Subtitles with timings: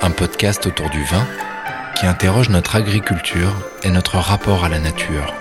[0.00, 1.24] Un podcast autour du vin
[1.94, 3.54] qui interroge notre agriculture
[3.84, 5.32] et notre rapport à la nature.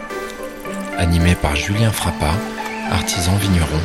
[1.00, 2.34] Animé par Julien Frappa,
[2.92, 3.80] artisan vigneron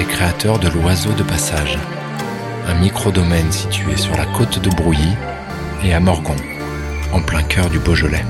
[0.00, 1.78] et créateur de l'Oiseau de Passage,
[2.66, 5.14] un micro-domaine situé sur la côte de Brouilly
[5.84, 6.36] et à Morgon,
[7.12, 8.24] en plein cœur du Beaujolais.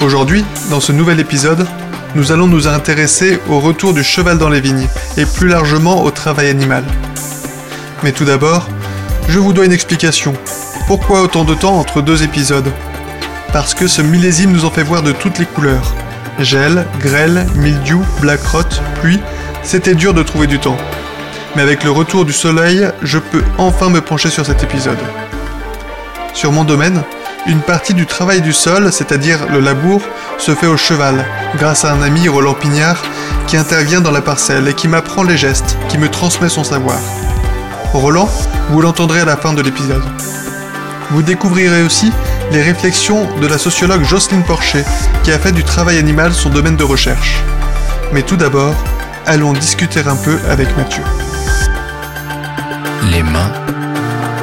[0.00, 1.68] Aujourd'hui, dans ce nouvel épisode,
[2.16, 6.10] nous allons nous intéresser au retour du cheval dans les vignes et plus largement au
[6.10, 6.82] travail animal.
[8.02, 8.70] Mais tout d'abord,
[9.28, 10.32] je vous dois une explication.
[10.86, 12.72] Pourquoi autant de temps entre deux épisodes?
[13.52, 15.94] Parce que ce millésime nous en fait voir de toutes les couleurs.
[16.38, 18.62] Gel, grêle, mildiou, black rot,
[19.02, 19.20] pluie,
[19.62, 20.78] c'était dur de trouver du temps.
[21.54, 24.98] Mais avec le retour du soleil, je peux enfin me pencher sur cet épisode.
[26.32, 27.02] Sur mon domaine,
[27.46, 30.00] une partie du travail du sol, c'est-à-dire le labour,
[30.38, 31.24] se fait au cheval,
[31.56, 33.02] grâce à un ami Roland Pignard
[33.46, 36.98] qui intervient dans la parcelle et qui m'apprend les gestes, qui me transmet son savoir.
[37.92, 38.28] Roland,
[38.70, 40.02] vous l'entendrez à la fin de l'épisode.
[41.10, 42.12] Vous découvrirez aussi
[42.50, 44.84] les réflexions de la sociologue Jocelyne Porcher,
[45.22, 47.42] qui a fait du travail animal son domaine de recherche.
[48.12, 48.74] Mais tout d'abord,
[49.24, 51.02] allons discuter un peu avec Mathieu.
[53.10, 53.52] Les mains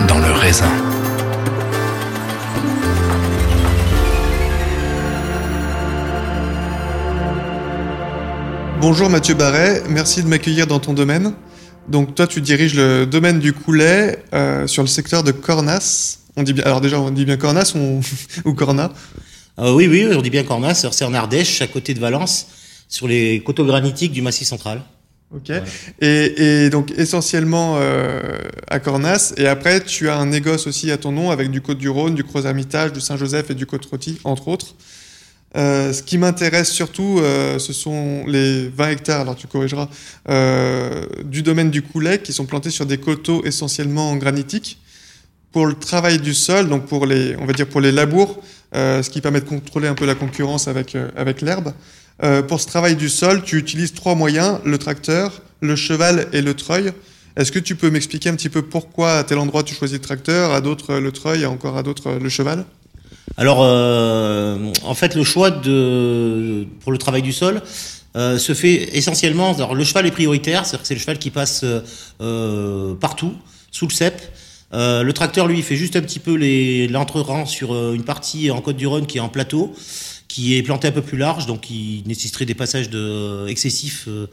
[0.08, 0.83] dans le raisin.
[8.86, 11.32] Bonjour Mathieu Barret, merci de m'accueillir dans ton domaine.
[11.88, 16.20] Donc toi tu diriges le domaine du Coulet euh, sur le secteur de Cornas.
[16.36, 18.02] On dit bien, alors déjà on dit bien Cornas ou,
[18.46, 18.92] ou Corna
[19.58, 20.86] Euh, oui, oui, on dit bien Cornas.
[20.92, 22.48] C'est en Ardèche, à côté de Valence,
[22.90, 24.82] sur les coteaux granitiques du Massif central.
[25.34, 25.50] Ok.
[26.02, 28.38] Et, et donc essentiellement euh,
[28.68, 29.34] à Cornas.
[29.38, 32.92] Et après tu as un négoce aussi à ton nom avec du Côte-du-Rhône, du Creuse-Hermitage,
[32.92, 34.76] du Saint-Joseph et du Côte-Rôti, entre autres.
[35.56, 39.88] Euh, ce qui m'intéresse surtout, euh, ce sont les 20 hectares, alors tu corrigeras,
[40.30, 44.80] euh, du domaine du Coulet qui sont plantés sur des coteaux essentiellement granitiques.
[45.52, 48.42] Pour le travail du sol, donc pour les, on va dire pour les labours,
[48.74, 51.74] ce qui permet de contrôler un peu la concurrence avec, avec l'herbe.
[52.48, 56.56] Pour ce travail du sol, tu utilises trois moyens, le tracteur, le cheval et le
[56.56, 56.92] treuil.
[57.38, 60.04] Est-ce que tu peux m'expliquer un petit peu pourquoi à tel endroit tu choisis le
[60.04, 62.66] tracteur, à d'autres le treuil et encore à d'autres le cheval?
[63.38, 67.62] Alors, euh, en fait, le choix de, pour le travail du sol
[68.16, 69.54] euh, se fait essentiellement.
[69.54, 71.66] Alors, le cheval est prioritaire, c'est-à-dire que c'est le cheval qui passe
[72.22, 73.34] euh, partout,
[73.72, 74.22] sous le cep.
[74.74, 76.36] Euh, le tracteur, lui, il fait juste un petit peu
[76.88, 79.74] l'entre-rang sur euh, une partie en Côte-du-Rhône qui est en plateau,
[80.28, 84.28] qui est planté un peu plus large, donc qui nécessiterait des passages de, excessifs euh,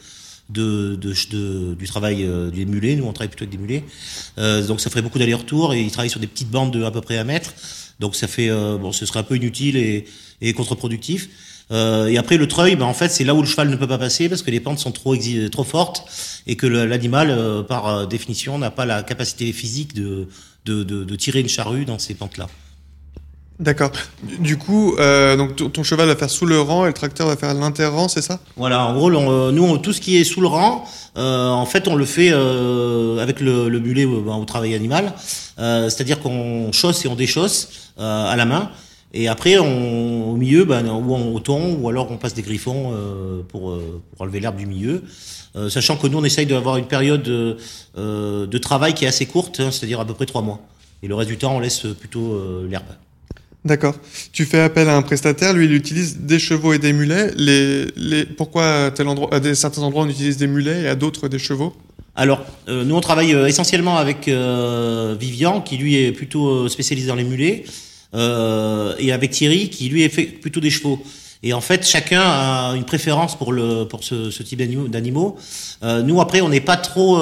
[0.48, 2.96] de, de, de- du travail euh, des mulets.
[2.96, 3.84] Nous, on travaille plutôt avec des mulets.
[4.38, 6.90] Euh, donc, ça ferait beaucoup d'allers-retours et il travaille sur des petites bandes de à
[6.90, 7.52] peu près un mètre.
[8.00, 10.06] Donc, ça fait, euh, bon, ce serait un peu inutile et,
[10.40, 11.28] et contre-productif.
[11.70, 13.86] Euh, et après, le treuil, ben, en fait, c'est là où le cheval ne peut
[13.86, 15.16] pas passer parce que les pentes sont trop,
[15.52, 16.04] trop fortes
[16.46, 20.28] et que l'animal, euh, par euh, définition, n'a pas la capacité physique de,
[20.64, 22.48] de, de, de tirer une charrue dans ces pentes-là.
[23.60, 23.90] D'accord.
[24.40, 27.36] Du- coup, euh, donc ton cheval va faire sous le rang et le tracteur va
[27.36, 28.40] faire l'inter-rang, c'est ça?
[28.56, 30.86] Voilà, en gros, on, euh, nous, on- tout ce qui est sous le rang,
[31.18, 34.74] euh, en fait, on le fait euh, avec le, le mulet euh, ben, au travail
[34.74, 35.12] animal.
[35.58, 38.70] Euh, C'est-à-dire qu'on chausse et on déchausse à la main.
[39.12, 42.94] Et après, on, au milieu, ben, ou on thon, ou alors on passe des griffons
[43.48, 43.78] pour,
[44.12, 45.02] pour enlever l'herbe du milieu.
[45.68, 47.58] Sachant que nous, on essaye d'avoir une période de,
[47.96, 50.60] de travail qui est assez courte, hein, c'est-à-dire à peu près trois mois.
[51.02, 52.40] Et le reste du temps, on laisse plutôt
[52.70, 52.84] l'herbe.
[53.64, 53.94] D'accord.
[54.32, 57.30] Tu fais appel à un prestataire, lui il utilise des chevaux et des mulets.
[58.38, 61.74] Pourquoi à, certains endroits on utilise des mulets et à d'autres des chevaux?
[62.16, 67.06] Alors, euh, nous, on travaille euh, essentiellement avec euh, Vivian, qui lui est plutôt spécialisé
[67.06, 67.64] dans les mulets,
[68.12, 71.00] et avec Thierry, qui lui est fait plutôt des chevaux.
[71.42, 75.36] Et en fait, chacun a une préférence pour ce, type d'animaux-
[75.82, 77.18] nous, après, on n'est pas trop.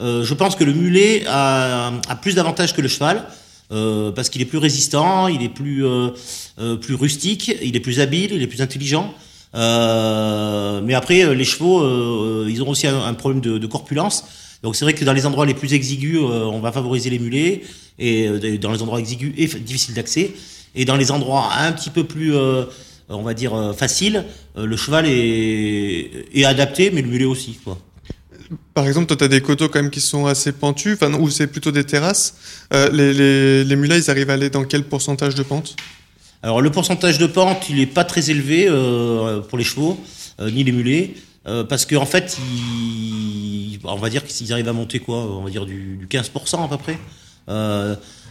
[0.00, 1.90] je pense que le mulet a
[2.22, 3.24] plus d'avantages que le cheval.
[3.72, 6.10] Euh, parce qu'il est plus résistant, il est plus euh,
[6.58, 9.12] euh, plus rustique, il est plus habile, il est plus intelligent.
[9.54, 11.82] Euh, mais après, euh, les chevaux,
[12.46, 14.24] ils ont aussi un, problème de, de corpulence.
[14.62, 17.62] Donc c'est vrai que dans les endroits les plus exigus, on va favoriser les mulets,
[17.98, 20.32] et dans les endroits exigus et difficiles d'accès,
[20.74, 22.34] et dans les endroits un petit peu plus,
[23.08, 24.24] on va dire, faciles,
[24.56, 27.58] le cheval est, est adapté, mais le mulet aussi.
[27.62, 27.78] Quoi.
[28.74, 31.46] Par exemple, toi, tu as des coteaux quand même qui sont assez pentus, ou c'est
[31.46, 32.34] plutôt des terrasses.
[32.72, 35.76] Euh, les, les, mulets, ils arrivent à aller dans quel pourcentage de pente?
[36.42, 39.98] Alors le pourcentage de pente, il est pas très élevé euh, pour les chevaux.
[40.40, 41.14] ni les mulets.
[41.68, 45.16] parce qu'en en fait, ils, on va dire qu'ils arrivent à monter quoi?
[45.16, 46.98] On va dire du, du 15% à peu près.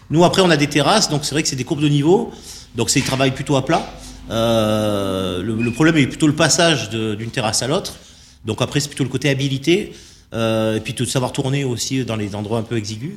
[0.09, 2.31] nous, après, on a des terrasses, donc c'est vrai que c'est des courbes de niveau.
[2.75, 3.85] Donc c'est un travail plutôt à plat.
[4.29, 7.94] Euh, le, problème est plutôt le passage d'une terrasse à l'autre.
[8.45, 9.94] Donc après, c'est plutôt le côté habilité.
[10.33, 13.13] Euh, et puis de savoir tourner aussi dans les endroits un peu exigus.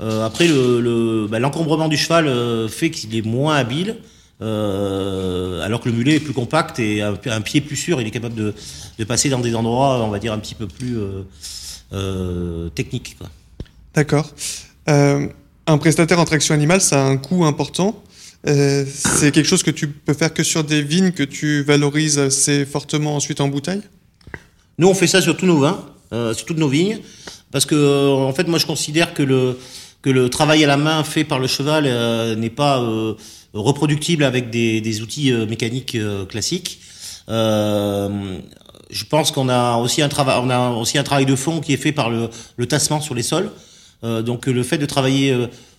[0.00, 0.48] Euh, après,
[1.28, 3.96] bah, l'encombrement le, du cheval fait qu'il est moins habile.
[4.40, 8.10] alors que le mulet est plus compact et un, un pied plus sûr, il est
[8.10, 10.96] capable de, passer dans des endroits, on va dire, un petit peu plus
[12.74, 13.16] techniques.
[13.94, 14.30] D'accord.
[14.86, 18.02] un prestataire en traction animale, ça a un coût important.
[18.46, 22.18] Euh, c'est quelque chose que tu peux faire que sur des vignes que tu valorises
[22.18, 23.82] assez fortement ensuite en bouteille?
[24.78, 26.98] Nous, on fait ça sur tous nos vins, euh, sur toutes nos vignes,
[27.52, 29.58] parce que euh, en fait, moi, je considère que le
[30.02, 31.84] que le travail à la main fait par le cheval
[32.36, 32.78] n'est pas
[33.54, 35.96] reproductible avec des, des outils mécaniques
[36.28, 36.80] classiques.
[37.26, 41.72] je pense qu'on a aussi un travail, on a aussi un travail de fond qui
[41.72, 42.28] est fait par le,
[42.58, 43.50] le tassement sur les sols.
[44.02, 45.34] donc le fait de travailler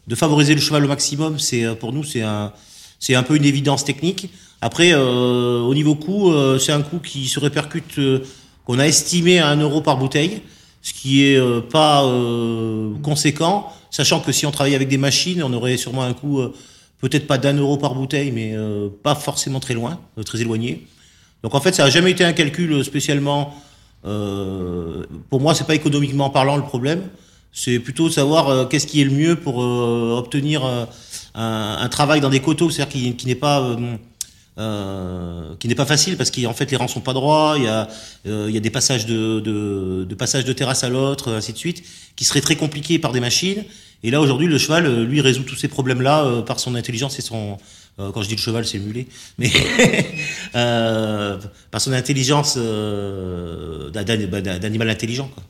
[0.07, 2.51] de favoriser le cheval au maximum, c'est euh, pour nous c'est un
[2.99, 4.29] c'est un peu une évidence technique.
[4.61, 7.99] Après, euh, au niveau coût, euh, c'est un coût qui se répercute,
[8.65, 10.41] qu'on a estimé à 1 euro par bouteille,
[10.81, 12.03] ce qui est pas
[13.01, 16.41] conséquent, sachant que si on travaillait avec des machines, on aurait sûrement un coût
[16.99, 18.55] peut-être pas d'un euro par bouteille, mais
[19.01, 20.85] pas forcément très loin, très éloigné.
[21.41, 23.55] Donc en fait, ça n'a jamais été un calcul spécialement.
[24.03, 27.01] pour moi, c'est pas économiquement parlant le problème.
[27.57, 30.85] C'est plutôt savoir euh, qu'est-ce qui est le mieux pour euh, obtenir euh,
[31.35, 33.77] un, travail dans des coteaux, c'est-à-dire qui, n'est pas
[34.57, 37.87] qui n'est pas facile parce qu'en fait les rangs sont pas droits, il y a
[38.25, 41.83] il y a des passages de de, de terrasse à l'autre, ainsi de suite,
[42.15, 43.63] qui seraient très compliqués par des machines.
[44.03, 47.21] Et là aujourd'hui le cheval lui résout tous ces problèmes là par son intelligence et
[47.21, 47.57] son
[47.97, 49.07] quand je dis le cheval, c'est le mulet,
[49.37, 49.51] mais
[51.71, 52.57] par son intelligence
[53.93, 55.29] d'animal intelligent.
[55.33, 55.43] Quoi.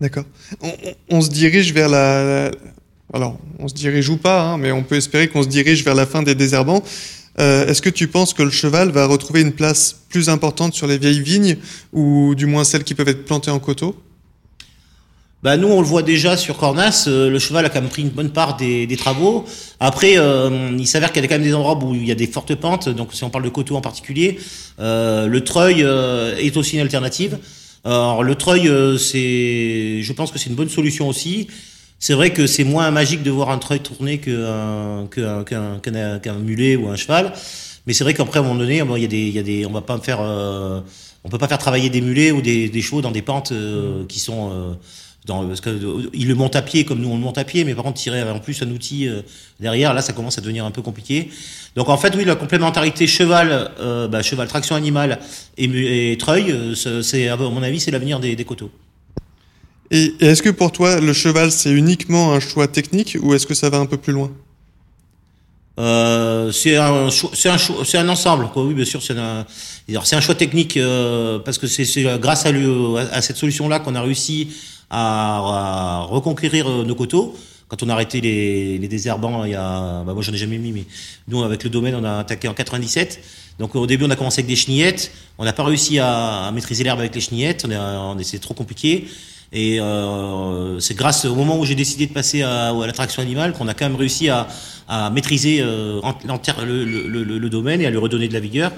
[0.00, 0.24] D'accord.
[1.10, 2.50] On, se dirige vers la,
[3.12, 5.94] Alors, on se dirige ou pas, hein, mais on peut espérer qu'on se dirige vers
[5.94, 6.82] la fin des désherbants.
[7.38, 10.86] Euh, Est-ce que tu penses que le cheval va retrouver une place plus importante sur
[10.86, 11.56] les vieilles vignes,
[11.92, 13.96] ou du moins celles qui peuvent être plantées en coteaux
[15.42, 18.02] bah nous, on le voit déjà sur Cornas, euh, le cheval a quand même pris
[18.02, 19.46] une bonne part des, travaux.
[19.78, 22.14] Après, euh, il s'avère qu'il y a quand même des endroits où il y a
[22.14, 24.38] des fortes pentes, donc si on parle de coteaux en particulier,
[24.78, 27.38] le treuil est aussi une alternative.
[27.86, 31.48] Alors le treuil, je pense que c'est une bonne solution aussi.
[32.00, 36.74] C'est vrai que c'est moins magique de voir un treuil tourner qu'un qu'un qu'un mulet
[36.74, 37.32] ou un cheval.
[37.86, 39.42] Mais c'est vrai qu'après à un moment donné, il y a des, il y a
[39.42, 40.80] des, on va pas faire, euh,
[41.24, 44.04] on peut pas faire travailler des mulets ou des, des chevaux dans des pentes euh,
[44.06, 44.76] qui sont
[45.26, 45.78] dans, parce que,
[46.12, 48.00] il le monte à pied comme nous on le monte à pied, mais par contre
[48.00, 49.08] tirer en plus un outil
[49.60, 51.30] derrière, là ça commence à devenir un peu compliqué.
[51.76, 55.20] Donc en fait, oui, la complémentarité cheval, euh, bah, cheval traction animale
[55.56, 58.70] et, et treuil, euh, c'est à mon avis, c'est l'avenir des, des, coteaux.
[59.90, 63.54] Et, est-ce que pour toi, le cheval, c'est uniquement un choix technique ou est-ce que
[63.54, 64.30] ça va un peu plus loin?
[65.78, 67.56] Euh, c'est un, c'est un,
[68.00, 68.48] un ensemble.
[68.52, 68.64] Quoi.
[68.64, 69.46] Oui, bien sûr, c'est un,
[70.04, 72.66] c'est un choix technique euh, parce que c'est, grâce à, lui,
[73.12, 74.48] à cette solution-là qu'on a réussi
[74.90, 77.34] à, à reconquérir euh, nos coteaux
[77.70, 80.58] quand on a arrêté les, les désherbants, il y a, bah moi j'en ai jamais
[80.58, 80.84] mis, mais
[81.28, 83.20] nous avec le domaine on a attaqué en 97.
[83.60, 86.82] Donc au début on a commencé avec des chenillettes, on n'a pas réussi à, maîtriser
[86.82, 89.06] l'herbe avec les chenillettes, on c'est trop compliqué.
[89.52, 93.52] Et euh, c'est grâce au moment où j'ai décidé de passer à, à l'attraction animale
[93.52, 94.46] qu'on a quand même réussi à,
[94.88, 96.00] à maîtriser euh,
[96.64, 98.70] le, le, le, le, domaine et à lui redonner de la vigueur.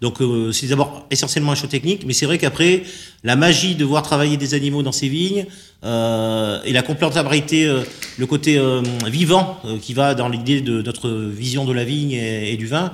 [0.00, 2.82] Donc euh, c'est d'abord essentiellement un choix technique, mais c'est vrai qu'après,
[3.22, 5.46] la magie de voir travailler des animaux dans ces vignes
[5.84, 7.82] euh, et la complémentarité, euh,
[8.18, 12.52] le côté euh, vivant qui va dans l'idée de notre vision de la vigne et,
[12.52, 12.92] et du vin,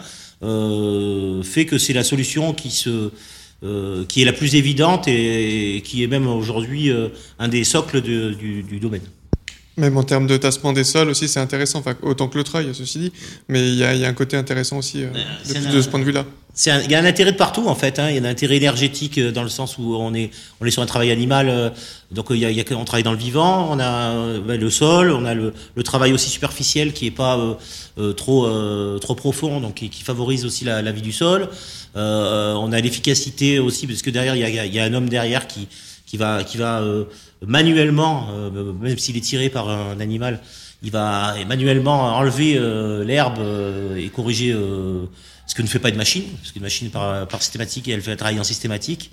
[1.42, 3.10] fait que c'est la solution qui se
[4.09, 6.90] qui est la plus évidente et, qui est même aujourd'hui
[7.38, 9.02] un des socles du domaine.
[9.80, 11.78] Même en termes de tassement des sols aussi, c'est intéressant.
[11.80, 13.12] Enfin, autant que le treuil, ceci dit.
[13.49, 15.08] Mais il y, y a, un côté intéressant aussi euh,
[15.49, 16.25] de, de, ce point de vue-là.
[16.66, 17.99] Il y a un intérêt de partout en fait.
[17.99, 18.10] Hein.
[18.10, 20.70] Il y a un intérêt énergétique euh, dans le sens où on est on est
[20.70, 21.49] sur un travail animal.
[21.49, 21.70] Euh,
[22.10, 23.68] donc il y a, il y a on travaille dans le vivant.
[23.70, 25.12] On a ben, le sol.
[25.12, 27.38] On a le, le, travail aussi superficiel qui est pas
[27.99, 28.49] euh, trop
[28.99, 31.49] trop profond, donc qui, qui favorise aussi la, la, vie du sol.
[31.94, 35.46] on a l'efficacité aussi parce que derrière il y a, y a un homme derrière
[35.46, 35.68] qui
[36.06, 36.82] qui va qui va
[37.47, 40.40] manuellement, euh, même s'il est tiré par un animal,
[40.82, 44.52] il va manuellement enlever euh, l'herbe euh, et corriger
[45.47, 48.16] ce que ne fait pas une machine, parce qu'une machine par, par systématique, elle fait
[48.16, 49.11] travailler en systématique.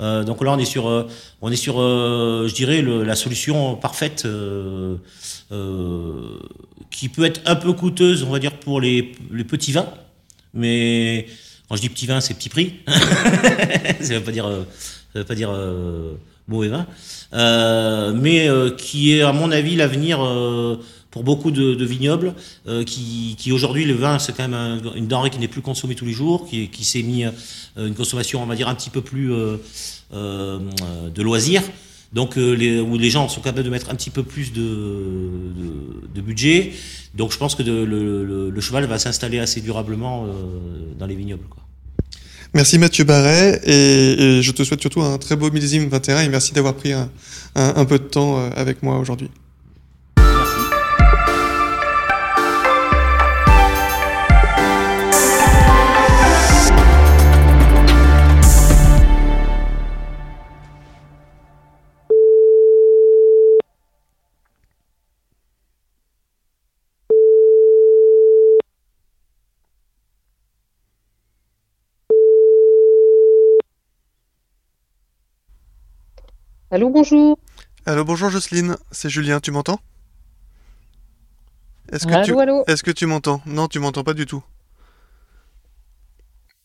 [0.00, 1.08] Donc là, on est sur,
[1.42, 4.28] on est sur, je dirais, la solution parfaite
[6.90, 9.88] qui peut être un peu coûteuse, on va dire, pour les, les petits vins,
[10.54, 11.26] mais
[11.68, 12.74] quand je dis petit vin, c'est petit prix.
[12.86, 14.44] ça veut pas dire,
[15.12, 15.50] ça veut pas dire
[16.48, 16.86] mauvais vin,
[18.14, 20.18] mais qui est à mon avis l'avenir
[21.10, 22.34] pour beaucoup de, vignobles,
[22.86, 26.06] qui, qui aujourd'hui le vin c'est quand même une denrée qui n'est plus consommée tous
[26.06, 27.24] les jours, qui, qui s'est mis
[27.76, 29.30] une consommation on va dire un petit peu plus
[30.12, 31.62] de loisirs
[32.12, 34.60] donc euh, les, où les gens sont capables de mettre un petit peu plus de,
[34.60, 36.72] de, de budget.
[37.14, 41.14] Donc je pense que de, le, le, cheval va s'installer assez durablement euh, dans les
[41.14, 41.46] vignobles.
[41.48, 41.62] Quoi.
[42.54, 46.52] Merci Mathieu Barret et, je te souhaite surtout un très beau millésime 21 et merci
[46.52, 49.30] d'avoir pris un peu de temps euh, avec moi aujourd'hui.
[76.70, 77.38] Allô, bonjour.
[77.86, 79.80] Allô, bonjour Jocelyne, c'est Julien, tu m'entends?
[81.90, 82.38] Est-ce que, allô, tu...
[82.38, 83.40] allô Est que tu m'entends?
[83.46, 84.44] Non, tu m'entends pas du tout.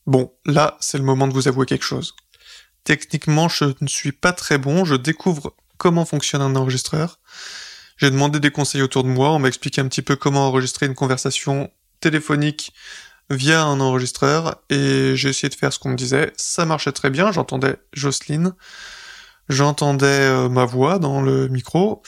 [0.06, 2.14] Bon, là, c'est le moment de vous avouer quelque chose.
[2.84, 7.18] Techniquement, je ne suis pas très bon, je découvre comment fonctionne un enregistreur.
[7.96, 10.84] J'ai demandé des conseils autour de moi, on m'a expliqué un petit peu comment enregistrer
[10.84, 11.70] une conversation
[12.00, 12.74] téléphonique
[13.30, 16.34] via un enregistreur, et j'ai essayé de faire ce qu'on me disait.
[16.36, 18.52] Ça marchait très bien, j'entendais Jocelyne.
[19.48, 22.02] J'entendais euh, ma voix dans le micro.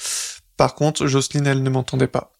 [0.56, 2.32] Par contre, Jocelyne, elle ne m'entendait pas.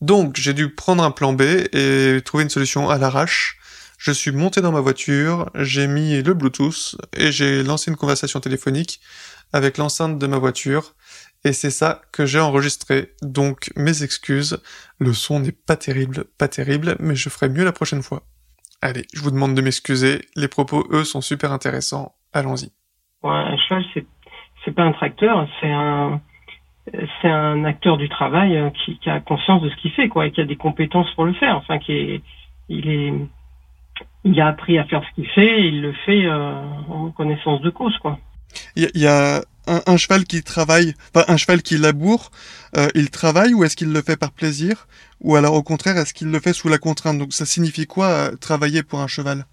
[0.00, 3.58] Donc, j'ai dû prendre un plan B et trouver une solution à l'arrache.
[3.98, 8.40] Je suis monté dans ma voiture, j'ai mis le Bluetooth et j'ai lancé une conversation
[8.40, 9.00] téléphonique
[9.54, 10.94] avec l'enceinte de ma voiture.
[11.44, 13.14] Et c'est ça que j'ai enregistré.
[13.22, 14.58] Donc, mes excuses.
[14.98, 18.26] Le son n'est pas terrible, pas terrible, mais je ferai mieux la prochaine fois.
[18.82, 20.22] Allez, je vous demande de m'excuser.
[20.34, 22.16] Les propos, eux, sont super intéressants.
[22.32, 22.72] Allons-y.
[23.22, 23.56] Ouais,
[23.94, 24.06] c'est
[24.66, 25.70] c'est pas un tracteur, c'est
[27.28, 30.40] un acteur du travail euh, qui, a conscience de ce qu'il fait, quoi, et qui
[30.40, 31.56] a des compétences pour le faire.
[31.56, 32.22] Enfin, qui est,
[32.68, 33.14] il est,
[34.24, 37.62] il a appris à faire ce qu'il fait, et il le fait euh, en connaissance
[37.62, 38.18] de cause, quoi.
[38.74, 42.30] Il y, a un, cheval qui travaille, enfin un cheval qui laboure,
[42.76, 44.86] euh, il travaille ou est-ce qu'il le fait par plaisir,
[45.20, 47.18] ou alors au contraire est-ce qu'il le fait sous la contrainte?
[47.18, 49.44] Donc ça signifie quoi travailler pour un cheval?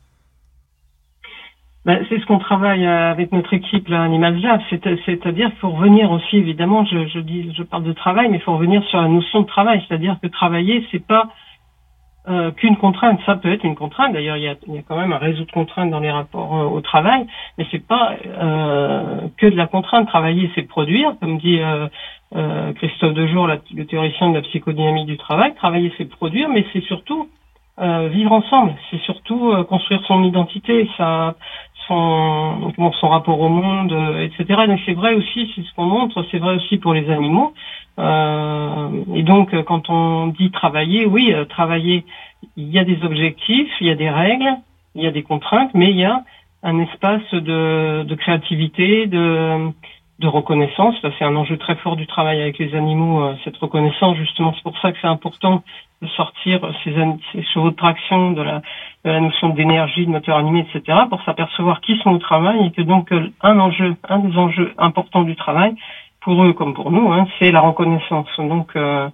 [1.86, 6.12] Ben, c'est ce qu'on travaille euh, avec notre équipe là, Animal Lab, c'est-à-dire faut revenir
[6.12, 9.08] aussi évidemment, je, je, dis, je parle de travail, mais il faut revenir sur la
[9.08, 11.30] notion de travail, c'est-à-dire que travailler c'est pas
[12.30, 14.14] euh, qu'une contrainte, ça peut être une contrainte.
[14.14, 16.56] D'ailleurs, il y a, y a quand même un réseau de contraintes dans les rapports
[16.56, 17.26] euh, au travail,
[17.58, 20.08] mais c'est pas euh, que de la contrainte.
[20.08, 21.88] Travailler, c'est produire, comme dit euh,
[22.36, 25.54] euh, Christophe Dejour, le théoricien de la psychodynamique du travail.
[25.56, 27.30] Travailler, c'est produire, mais c'est surtout
[27.76, 28.76] vivre ensemble.
[28.92, 31.34] C'est surtout construire son identité, sa,
[31.88, 34.62] son, son rapport au monde, euh, etc.
[34.68, 37.54] Donc c'est vrai aussi, c'est ce qu'on montre, c'est vrai aussi pour les animaux.
[38.00, 42.06] Euh, et donc quand on dit travailler, oui, euh, travailler,
[42.58, 44.58] il y a des objectifs, il y a des règles,
[44.96, 46.24] il y a des contraintes, mais il y a
[46.64, 49.70] un espace de, de créativité, de,
[50.20, 50.96] de reconnaissance.
[51.18, 54.16] C'est un enjeu très fort du travail avec les animaux, euh, cette reconnaissance.
[54.18, 55.64] Justement, c'est pour ça que c'est important
[56.02, 56.94] de sortir ces,
[57.32, 58.62] ces, chevaux de traction de la,
[59.06, 62.72] de la notion d'énergie, de moteur animé, etc., pour s'apercevoir qui sont au travail et
[62.72, 65.76] que donc euh, un enjeu, un des enjeux importants du travail,
[66.22, 68.28] pour eux comme pour nous, hein, c'est la reconnaissance.
[68.38, 69.10] Donc euh,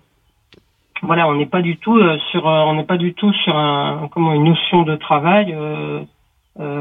[1.02, 4.10] voilà, on n'est pas du tout euh, sur, on n'est pas du tout sur un,
[4.12, 5.54] comment une notion de travail.
[5.54, 6.02] Euh,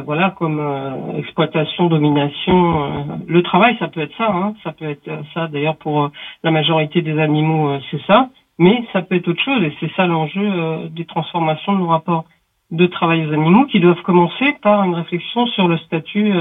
[0.04, 2.84] voilà, comme euh, exploitation, domination.
[2.84, 5.46] Euh, le travail, ça peut être ça, hein, ça peut être ça.
[5.48, 6.10] D'ailleurs, pour
[6.42, 8.30] la majorité des animaux, c'est ça.
[8.58, 12.24] Mais ça peut être autre chose, et c'est ça l'enjeu des transformations de nos rapports
[12.72, 16.32] de travail aux animaux, qui doivent commencer par une réflexion sur le statut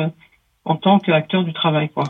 [0.65, 2.05] en tant qu'acteur du travail, quoi.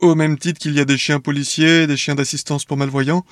[0.00, 3.22] Au même titre qu'il y a des chiens policiers, des chiens d'assistance pour malvoyants,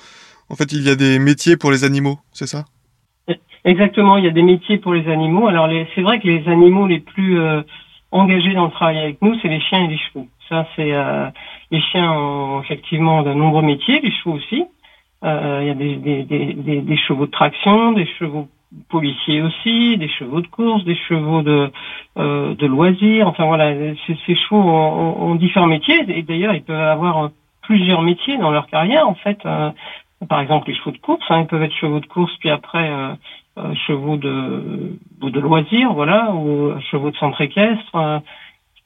[0.49, 2.65] en fait, il y a des métiers pour les animaux, c'est ça?
[3.65, 5.47] Exactement, il y a des métiers pour les animaux.
[5.47, 7.61] Alors c'est vrai que les animaux les plus euh,
[8.11, 10.27] engagés dans le travail avec nous, c'est les chiens et les chevaux.
[10.47, 11.29] Ça, c'est euh,
[11.69, 14.63] les chiens ont effectivement de nombreux métiers, les chevaux aussi.
[15.25, 18.47] Euh, il y a des, chevaux de traction, des chevaux
[18.87, 23.27] policiers aussi, des chevaux de course, des chevaux de, loisirs.
[23.27, 23.73] Enfin voilà,
[24.07, 27.31] ces, chevaux ont, différents métiers et d'ailleurs ils peuvent avoir
[27.63, 29.39] plusieurs métiers dans leur carrière en fait.
[30.29, 32.89] Par exemple les chevaux de course, hein, ils peuvent être chevaux de course puis après
[33.87, 37.95] chevaux de, loisirs, voilà, ou chevaux de centre équestre.
[37.95, 38.19] Euh,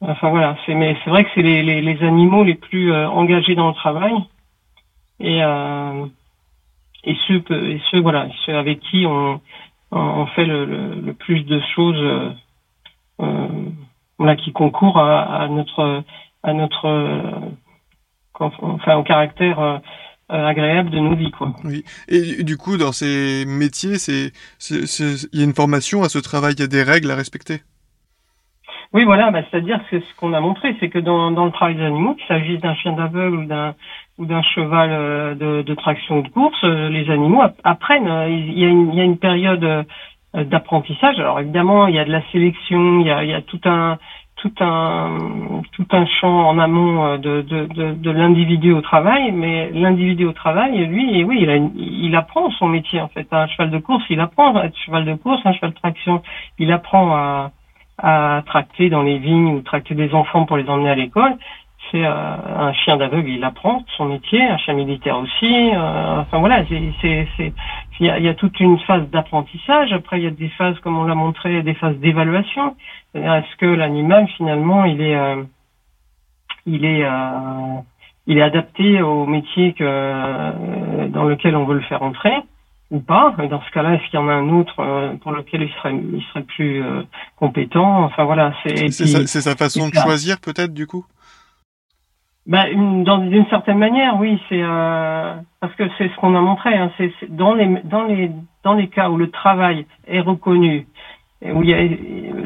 [0.02, 3.70] enfin voilà, c'est mais c'est vrai que c'est les, animaux les plus euh, engagés dans
[3.70, 4.14] le travail
[5.20, 5.42] et
[7.06, 12.34] et ceux voilà ceux avec qui on fait le, le, plus de choses
[14.38, 16.04] qui concourent à, notre
[16.44, 17.52] à notre
[18.40, 19.82] enfin au caractère
[20.34, 21.54] agréable de nos vies quoi.
[21.64, 21.84] Oui.
[22.08, 26.62] Et du coup dans ces métiers il y a une formation à ce travail, il
[26.62, 27.62] y a des règles à respecter?
[28.94, 31.76] Oui, voilà, bah, c'est-à-dire que ce qu'on a montré, c'est que dans, dans le travail
[31.76, 33.74] des animaux, qu'il s'agisse d'un chien d'aveugle ou d'un
[34.20, 38.08] ou d'un cheval euh, de, de, traction ou de course, euh, les animaux apprennent.
[38.08, 39.86] Euh, il y a une, il y a une période
[40.36, 41.20] d'apprentissage.
[41.20, 43.60] Alors évidemment, il y a de la sélection, il y a, il y a tout
[43.66, 43.98] un
[44.44, 49.72] tout un tout un champ en amont de, de, de, de l'individu au travail, mais
[49.72, 51.72] l'individu au travail, lui, oui, il,
[52.06, 53.28] il apprend son métier en fait.
[53.32, 56.22] Un cheval de course, il apprend à être cheval de course, un cheval de traction,
[56.60, 57.52] il apprend à
[58.00, 61.38] à tracter dans les vignes ou tracter des enfants pour les emmener à l'école.
[61.92, 62.36] C'est euh,
[62.68, 65.72] un chien d'aveugle, il apprend son métier, un chien militaire aussi.
[65.74, 66.66] Euh, enfin voilà,
[67.02, 67.54] c'est
[68.00, 69.94] il y a, y a, toute une phase d'apprentissage.
[69.94, 72.76] Après, il y a des phases, comme on l'a montré, des phases d'évaluation.
[73.14, 75.44] Est-ce que l'animal finalement, il est euh,
[76.66, 77.06] il est
[78.26, 82.34] il est adapté au métier que dans lequel on veut le faire entrer
[82.90, 83.36] ou pas?
[83.44, 85.70] Et dans ce cas-là, est-ce qu'il y en a un autre euh, pour lequel il
[85.74, 87.04] serait, il serait plus euh,
[87.36, 88.04] compétent?
[88.04, 88.92] Enfin voilà, c'est.
[88.92, 91.06] C'est sa, sa, façon de choisir peut-être du coup?
[92.46, 96.42] Bah, une, dans d'une certaine manière, oui, c'est euh, parce que c'est ce qu'on a
[96.42, 96.76] montré.
[96.76, 98.32] Hein, c'est dans les dans les
[98.64, 100.86] dans les cas où le travail est reconnu,
[101.42, 101.82] où il y a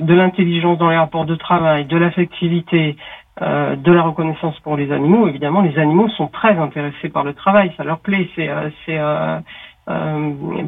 [0.02, 2.96] de l'intelligence dans les rapports de travail, de l'affectivité,
[3.42, 5.28] euh, de la reconnaissance pour les animaux.
[5.28, 8.30] Évidemment, les animaux sont très intéressés par le travail, ça leur plaît.
[8.36, 8.50] C'est
[8.86, 9.40] c'est euh,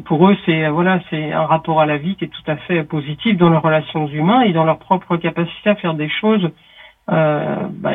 [0.06, 2.82] pour eux, c'est voilà, c'est un rapport à la vie qui est tout à fait
[2.82, 6.50] positif dans leurs relations humaines et dans leur propre capacité à faire des choses.
[7.10, 7.92] Euh, bah,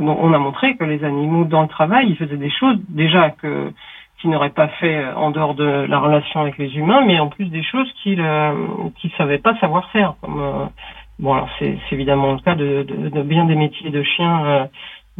[0.00, 3.72] on a montré que les animaux dans le travail, ils faisaient des choses déjà que
[4.20, 7.46] qu'ils n'auraient pas fait en dehors de la relation avec les humains, mais en plus
[7.46, 8.52] des choses qu'ils euh,
[8.96, 10.14] qu'ils savaient pas savoir faire.
[10.20, 10.66] Comme, euh,
[11.18, 14.66] bon, alors c'est évidemment le cas de, de, de, bien des métiers de chiens euh,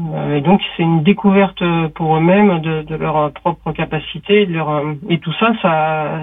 [0.00, 1.62] euh, et donc c'est une découverte
[1.94, 6.20] pour eux-mêmes de, de leur propre capacité, de leur, et tout ça, ça,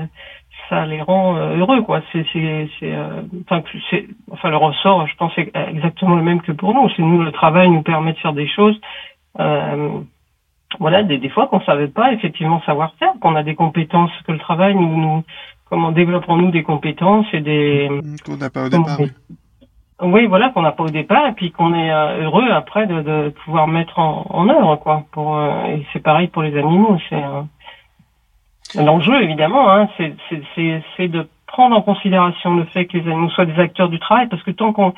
[0.69, 2.01] ça les rend euh, heureux, quoi.
[2.11, 6.41] C'est, c'est, c'est, euh, enfin, c'est, enfin, le ressort, je pense, est exactement le même
[6.41, 6.89] que pour nous.
[6.95, 8.79] C'est nous, le travail nous permet de faire des choses.
[9.39, 9.89] Euh,
[10.79, 14.31] voilà, des, des fois qu'on savait pas effectivement savoir faire, qu'on a des compétences, que
[14.31, 15.23] le travail nous, nous
[15.69, 17.89] comment développons nous des compétences et des
[18.25, 18.97] qu'on n'a pas au départ.
[20.01, 23.01] Oui, voilà, qu'on n'a pas au départ et puis qu'on est euh, heureux après de,
[23.01, 25.05] de, pouvoir mettre en, en œuvre, quoi.
[25.11, 26.97] Pour, euh, et c'est pareil pour les animaux.
[27.09, 27.41] C'est euh,
[28.73, 33.59] l'enjeu, évidemment, hein, c'est de prendre en considération le fait que les animaux soient des
[33.59, 34.93] acteurs du travail, parce que tant qu'on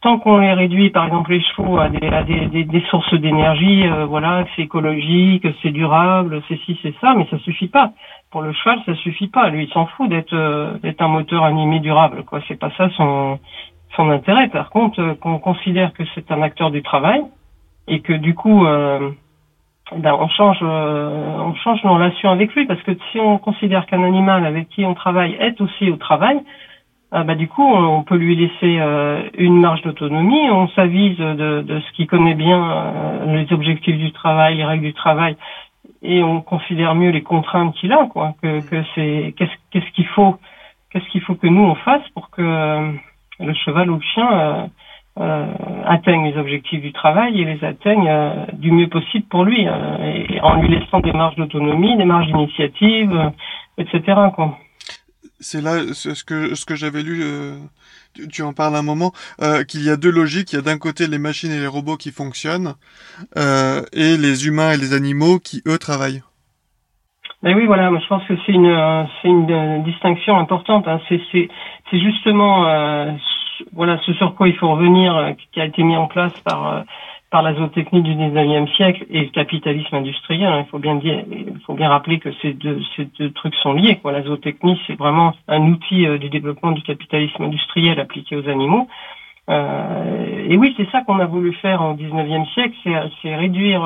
[0.00, 3.84] tant qu'on les réduit, par exemple les chevaux, à des, à des, des, sources d'énergie,
[4.08, 7.92] voilà, que c'est écologique, que c'est durable, c'est ci, c'est ça, mais ça suffit pas.
[8.32, 9.48] Pour le cheval, ça suffit pas.
[9.48, 12.40] Lui, il s'en fout d'être d'être un moteur animé durable, quoi.
[12.48, 13.38] C'est pas ça son
[13.96, 14.48] son intérêt.
[14.48, 17.22] Par contre, euh, qu'on considère que c'est un acteur du travail
[17.88, 19.10] et que du coup, euh,
[19.96, 23.86] ben, on change, euh, on change nos relations avec lui parce que si on considère
[23.86, 26.40] qu'un animal avec qui on travaille est aussi au travail,
[27.10, 28.80] bah, du coup, on, peut lui laisser
[29.36, 30.48] une marge d'autonomie.
[30.50, 34.94] On s'avise de, de, ce qu'il connaît bien, les objectifs du travail, les règles du
[34.94, 35.36] travail,
[36.00, 38.32] et on considère mieux les contraintes qu'il a, quoi.
[38.42, 40.38] Que, que c'est qu'est-ce qu'est-ce qu'il faut,
[40.90, 42.94] qu'est-ce qu'il faut que nous on fasse pour que
[43.40, 44.70] le cheval ou le chien
[45.18, 49.44] euh, euh, atteignent les objectifs du travail et les atteignent euh, du mieux possible pour
[49.44, 53.32] lui, et en lui laissant des marges d'autonomie, des marges d'initiative,
[53.76, 54.00] etc.
[55.40, 57.22] C'est là ce que ce que j'avais lu.
[58.30, 59.12] Tu, en parles un moment,
[59.68, 60.52] qu'il y a deux logiques.
[60.52, 62.74] Il y a d'un côté les machines et les robots qui fonctionnent,
[63.36, 66.22] et les humains et les animaux qui eux travaillent.
[67.42, 70.86] Ben oui, voilà, je pense que c'est une, c'est une distinction importante.
[70.86, 71.00] Hein.
[71.08, 71.48] C'est, c'est,
[71.90, 72.64] c'est justement
[73.72, 76.66] voilà ce sur quoi il faut revenir, euh, qui a été mis en place par
[76.66, 76.82] euh,
[77.30, 80.52] par la zootechnie du 19e siècle et le capitalisme industriel.
[80.52, 80.64] Hein.
[80.66, 83.72] Il faut bien dire, il faut bien rappeler que ces deux, ces deux trucs sont
[83.72, 83.96] liés.
[83.96, 84.12] Quoi.
[84.12, 88.86] La zootechnie, c'est vraiment un outil euh, du développement du capitalisme industriel appliqué aux animaux.
[89.48, 92.76] Euh, et oui, c'est ça qu'on a voulu faire au 19e siècle,
[93.22, 93.82] c'est réduire,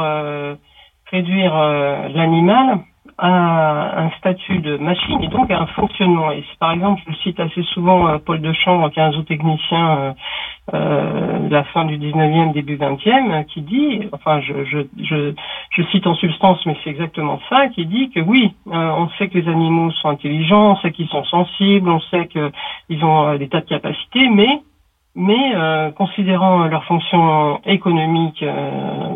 [1.10, 2.80] réduire l'animal
[3.18, 6.30] à un statut de machine et donc à un fonctionnement.
[6.32, 9.98] Et par exemple, je cite assez souvent euh, Paul de Chambre, qui est un zootechnicien
[9.98, 10.12] euh,
[10.74, 15.32] euh, de la fin du 19e, début 20e, qui dit, enfin je, je, je,
[15.70, 19.38] je cite en substance, mais c'est exactement ça, qui dit que oui, on sait que
[19.38, 23.60] les animaux sont intelligents, on sait qu'ils sont sensibles, on sait qu'ils ont des tas
[23.60, 24.60] de capacités, mais
[25.18, 25.54] mais
[25.96, 28.44] considérant leur fonction économique,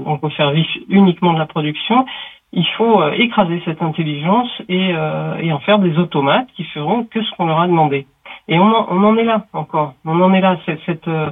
[0.07, 2.07] donc au service uniquement de la production,
[2.53, 7.05] il faut euh, écraser cette intelligence et, euh, et, en faire des automates qui feront
[7.05, 8.07] que ce qu'on leur a demandé.
[8.49, 9.95] Et on en, on en est là encore.
[10.05, 10.57] On en est là.
[10.67, 11.31] Cette, cette, euh,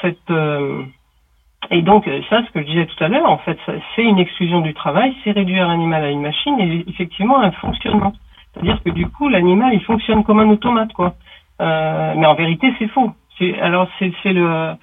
[0.00, 0.32] cette
[1.70, 3.58] et donc ça, ce que je disais tout à l'heure, en fait,
[3.94, 8.12] c'est une exclusion du travail, c'est réduire l'animal à une machine et effectivement un fonctionnement.
[8.52, 11.14] C'est-à-dire que du coup, l'animal, il fonctionne comme un automate, quoi.
[11.60, 13.12] Euh, mais en vérité, c'est faux.
[13.60, 14.74] Alors, c'est le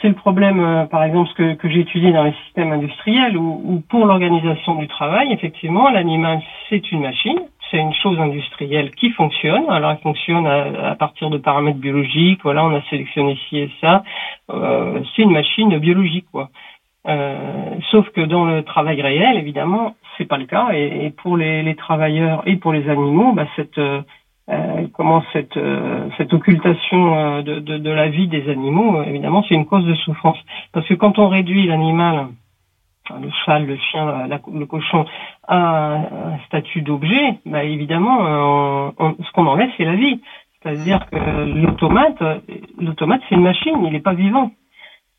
[0.00, 4.06] c'est le problème, euh, par exemple, que, j'ai étudié dans les systèmes industriels, où, pour
[4.06, 7.38] l'organisation du travail, effectivement, l'animal, c'est une machine,
[7.70, 9.68] c'est une chose industrielle qui fonctionne.
[9.68, 12.40] Alors, elle fonctionne à, partir de paramètres biologiques.
[12.42, 14.02] Voilà, on a sélectionné ci et ça.
[14.50, 16.48] Euh, c'est une machine biologique, quoi.
[17.06, 20.70] Euh, sauf que dans le travail réel, évidemment, c'est pas le cas.
[20.72, 23.80] Et, pour les, les, travailleurs et pour les animaux, bah, cette
[24.50, 29.44] euh, comment cette, euh, cette occultation euh, de, de, de, la vie des animaux, évidemment,
[29.48, 30.38] c'est une cause de souffrance.
[30.72, 32.28] Parce que quand on réduit l'animal,
[33.10, 35.04] le cheval, le chien, le cochon,
[35.46, 40.20] à un statut d'objet, bah, évidemment, ce qu'on enlève, c'est la vie.
[40.62, 42.22] C'est-à-dire que l'automate,
[42.78, 44.52] l'automate, c'est une machine, il n'est pas vivant.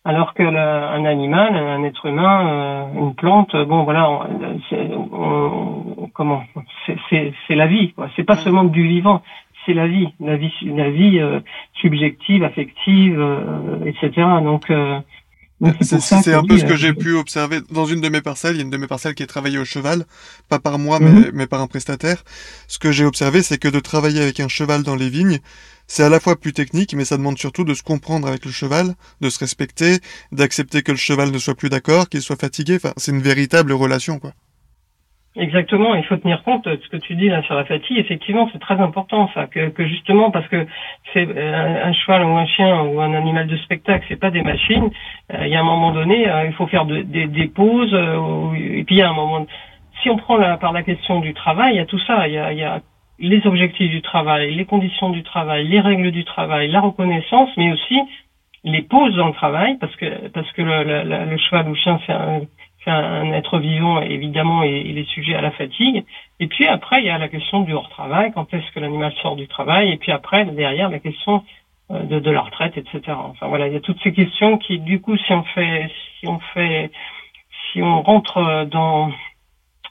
[0.03, 4.27] Alors que un animal, un être humain, euh, une plante, bon voilà,
[6.13, 6.43] comment
[7.09, 8.09] C'est la vie, quoi.
[8.15, 9.21] C'est pas seulement du vivant,
[9.65, 11.39] c'est la vie, la vie, la vie euh,
[11.81, 14.27] subjective, affective, euh, etc.
[14.43, 14.71] Donc
[15.81, 18.55] c'est un peu ce que j'ai pu observer dans une de mes parcelles.
[18.55, 20.05] Il y a une de mes parcelles qui est travaillée au cheval,
[20.49, 21.31] pas par moi, mais, mhm.
[21.33, 22.23] mais par un prestataire.
[22.67, 25.39] Ce que j'ai observé, c'est que de travailler avec un cheval dans les vignes,
[25.91, 28.51] c'est à la fois plus technique, mais ça demande surtout de se comprendre avec le
[28.51, 29.99] cheval, de se respecter,
[30.32, 32.77] d'accepter que le cheval ne soit plus d'accord, qu'il soit fatigué.
[32.77, 34.32] Enfin, c'est une véritable relation, quoi.
[35.36, 37.97] Exactement, il faut tenir compte de ce que tu dis là sur la fatigue.
[37.97, 40.65] Effectivement, c'est très important ça, que, justement parce que
[41.13, 44.43] c'est euh, un, cheval ou un chien ou un animal de spectacle, c'est pas des
[44.43, 44.91] machines.
[45.34, 47.93] Euh, il y a un moment donné, euh, il faut faire de, des, pauses.
[47.93, 49.45] et puis il y a un moment,
[50.01, 52.27] si on prend la, par la question du travail, il y a tout ça.
[52.30, 52.82] Il y a
[53.21, 57.71] les objectifs du travail, les conditions du travail, les règles du travail, la reconnaissance, mais
[57.71, 57.99] aussi
[58.63, 61.75] les pauses dans le travail, parce que parce que le, le, le cheval ou le
[61.75, 62.41] chien c'est un,
[62.88, 66.03] un, être vivant évidemment et il est sujet à la fatigue.
[66.39, 69.13] Et puis après il y a la question du hors travail, quand est-ce que l'animal
[69.21, 71.43] sort du travail, et puis après derrière la question
[71.91, 73.01] euh, de, de la retraite, etc.
[73.07, 76.27] Enfin voilà, il y a toutes ces questions qui du coup si on fait si
[76.27, 76.91] on fait
[77.71, 79.12] si on rentre dans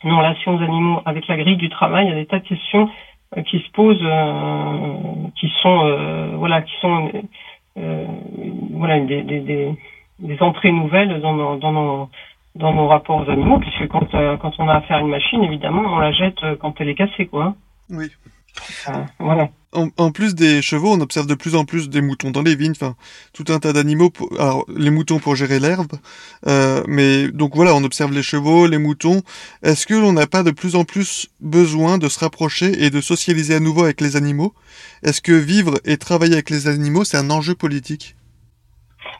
[0.04, 2.88] nos relations animaux avec la grille du travail, il y a des tas de questions
[3.46, 7.10] qui se posent, euh, qui sont euh, voilà, qui sont
[8.72, 9.74] voilà des, des, des,
[10.18, 12.08] des, entrées nouvelles dans nos, dans nos
[12.56, 15.82] dans nos rapports aux animaux, puisque quand quand on a affaire à une machine, évidemment,
[15.86, 17.54] on la jette quand elle est cassée, quoi.
[17.88, 18.06] Oui.
[19.18, 19.48] voilà.
[19.72, 22.72] En, plus des chevaux, on observe de plus en plus des moutons dans les vignes,
[22.72, 22.96] enfin
[23.32, 24.12] tout un tas d'animaux.
[24.36, 25.92] Alors les moutons pour gérer l'herbe,
[26.48, 29.22] euh, mais donc voilà, on observe les chevaux, les moutons.
[29.62, 33.00] Est-ce que l'on n'a pas de plus en plus besoin de se rapprocher et de
[33.00, 34.54] socialiser à nouveau avec les animaux?
[35.04, 38.16] Est-ce que vivre et travailler avec les animaux, c'est un enjeu politique?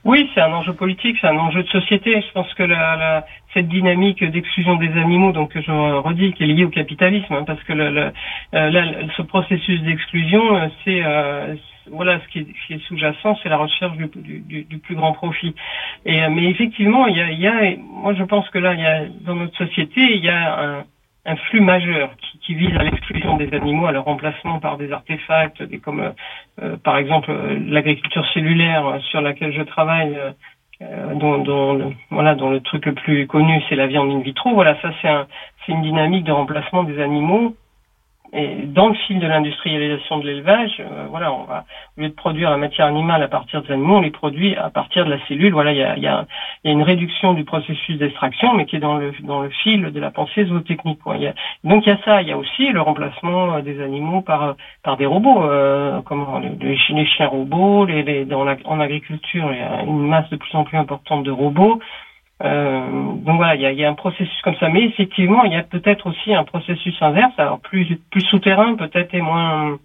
[0.04, 2.22] Oui, c'est un enjeu politique, c'est un enjeu de société.
[2.26, 6.46] Je pense que la, la, cette dynamique d'exclusion des animaux, donc je redis, qui est
[6.46, 8.12] liée au capitalisme, hein, parce que le, le,
[8.54, 11.54] euh, ce processus d'exclusion, euh, c'est euh,
[11.90, 14.08] voilà ce qui est, est sous-jacent, c'est la recherche du,
[14.40, 15.54] du, du, plus grand profit.
[16.04, 18.86] Et mais effectivement, il y a, y a, moi je pense que là, il y
[18.86, 20.84] a dans notre société, il y a un
[21.26, 24.90] un flux majeur qui, qui vise à l'exclusion des animaux, à leur remplacement par des
[24.90, 26.10] artefacts, des, comme euh,
[26.62, 30.16] euh, par exemple euh, l'agriculture cellulaire sur laquelle je travaille,
[30.80, 34.54] dont, dont, le, voilà, dont le truc le plus connu c'est la viande in vitro.
[34.54, 35.26] Voilà, ça c'est un,
[35.64, 37.54] c'est une dynamique de remplacement des animaux
[38.32, 41.64] et dans le fil de l'industrialisation de l'élevage, euh, voilà, on va
[41.96, 44.70] au lieu de produire la matière animale à partir des animaux, on les produit à
[44.70, 45.52] partir de la cellule.
[45.52, 46.26] Voilà, il y a, y, a,
[46.64, 49.92] y a, une réduction du processus d'extraction, mais qui est dans le dans le fil
[49.92, 51.00] de la pensée zootechnique.
[51.00, 51.16] Quoi.
[51.16, 53.82] Y a, donc il y a ça, il y a aussi le remplacement euh, des
[53.82, 56.24] animaux par par des robots, euh, comme
[56.60, 60.30] les, les, chiens robots, les, les dans la, en agriculture, il y a une masse
[60.30, 61.80] de plus en plus importante de robots.
[62.42, 65.52] Euh, donc voilà, il y a, y a, un processus comme ça, mais effectivement, il
[65.52, 69.78] y a peut-être aussi un processus inverse, alors plus plus souterrain peut-être et moins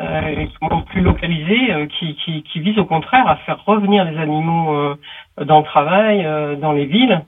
[0.00, 0.46] euh,
[0.86, 4.96] plus localisé, euh, qui, qui, qui, vise au contraire à faire revenir les animaux euh,
[5.44, 7.22] dans le travail, euh, dans les villes.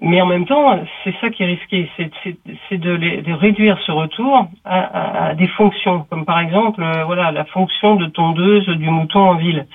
[0.00, 3.90] mais en même temps, c'est ça qui est risqué, c'est de, les, de réduire ce
[3.90, 8.88] retour à, à, à, des fonctions, comme par exemple, voilà, la fonction de tondeuse du
[8.88, 9.66] mouton en ville.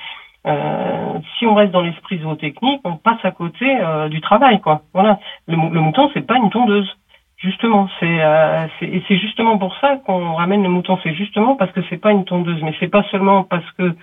[0.47, 4.81] Euh, si on reste dans l'esprit zootechnique, on passe à côté euh, du travail, quoi.
[4.93, 5.19] Voilà.
[5.47, 6.89] Le, le mouton, c'est pas une tondeuse.
[7.37, 10.97] Justement, c'est euh, et c'est justement pour ça qu'on ramène le mouton.
[11.03, 13.93] C'est justement parce que c'est pas une tondeuse, mais c'est pas seulement parce que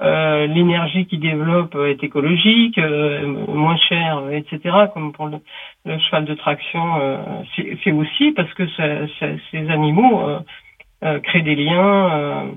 [0.00, 4.86] euh, l'énergie qu'il développe est écologique, moins chère, etc.
[4.94, 5.38] Comme pour le,
[5.98, 6.80] cheval de traction,
[7.82, 8.66] c'est aussi parce que
[9.50, 10.38] ces animaux
[11.02, 12.54] créent des liens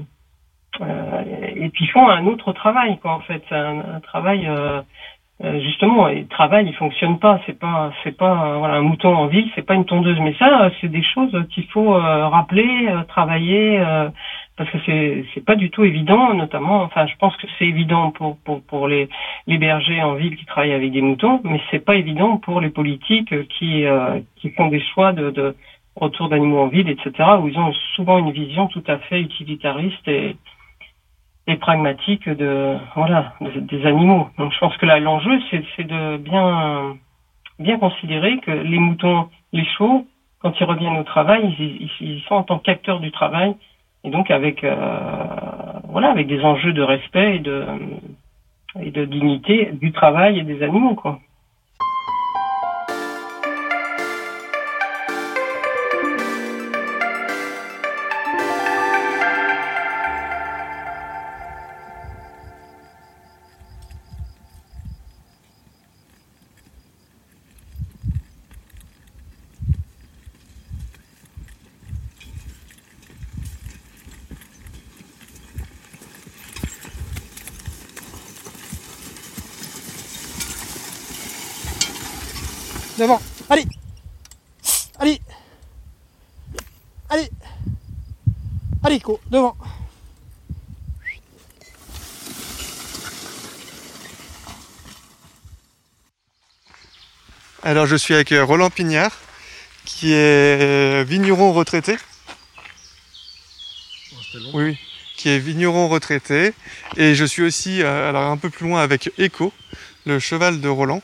[0.79, 4.49] et puis font un autre travail, quoi, en fait, un, un travail
[5.59, 7.41] justement, le travail, il fonctionne pas.
[7.45, 10.19] C'est pas, c'est pas voilà un mouton en ville, c'est pas une tondeuse.
[10.21, 13.83] Mais ça, c'est des choses qu'il faut rappeler, travailler
[14.61, 16.83] parce que c'est c'est pas du tout évident, notamment.
[16.83, 19.09] Enfin, je pense que c'est évident pour pour pour les
[19.47, 22.69] les bergers en ville qui travaillent avec des moutons, mais c'est pas évident pour les
[22.69, 25.55] politiques qui euh, qui font des choix de, de
[25.95, 27.11] retour d'animaux en ville, etc.
[27.41, 30.35] où ils ont souvent une vision tout à fait utilitariste et
[31.47, 34.29] et pragmatique de voilà des animaux.
[34.37, 36.95] Donc je pense que là l'enjeu c'est de bien
[37.59, 40.05] bien considérer que les moutons, les chevaux,
[40.39, 43.55] quand ils reviennent au travail, ils, ils, ils sont en tant qu'acteurs du travail
[44.03, 44.75] et donc avec euh,
[45.89, 47.65] voilà avec des enjeux de respect et de
[48.79, 51.19] et de dignité du travail et des animaux quoi.
[97.71, 99.17] Alors je suis avec euh, Roland Pignard,
[99.85, 101.95] qui est vigneron retraité.
[104.53, 104.77] Oui, oui,
[105.15, 106.51] qui est vigneron retraité.
[106.97, 109.53] Et je suis aussi, euh, alors un peu plus loin, avec Echo,
[110.05, 111.01] le cheval de Roland.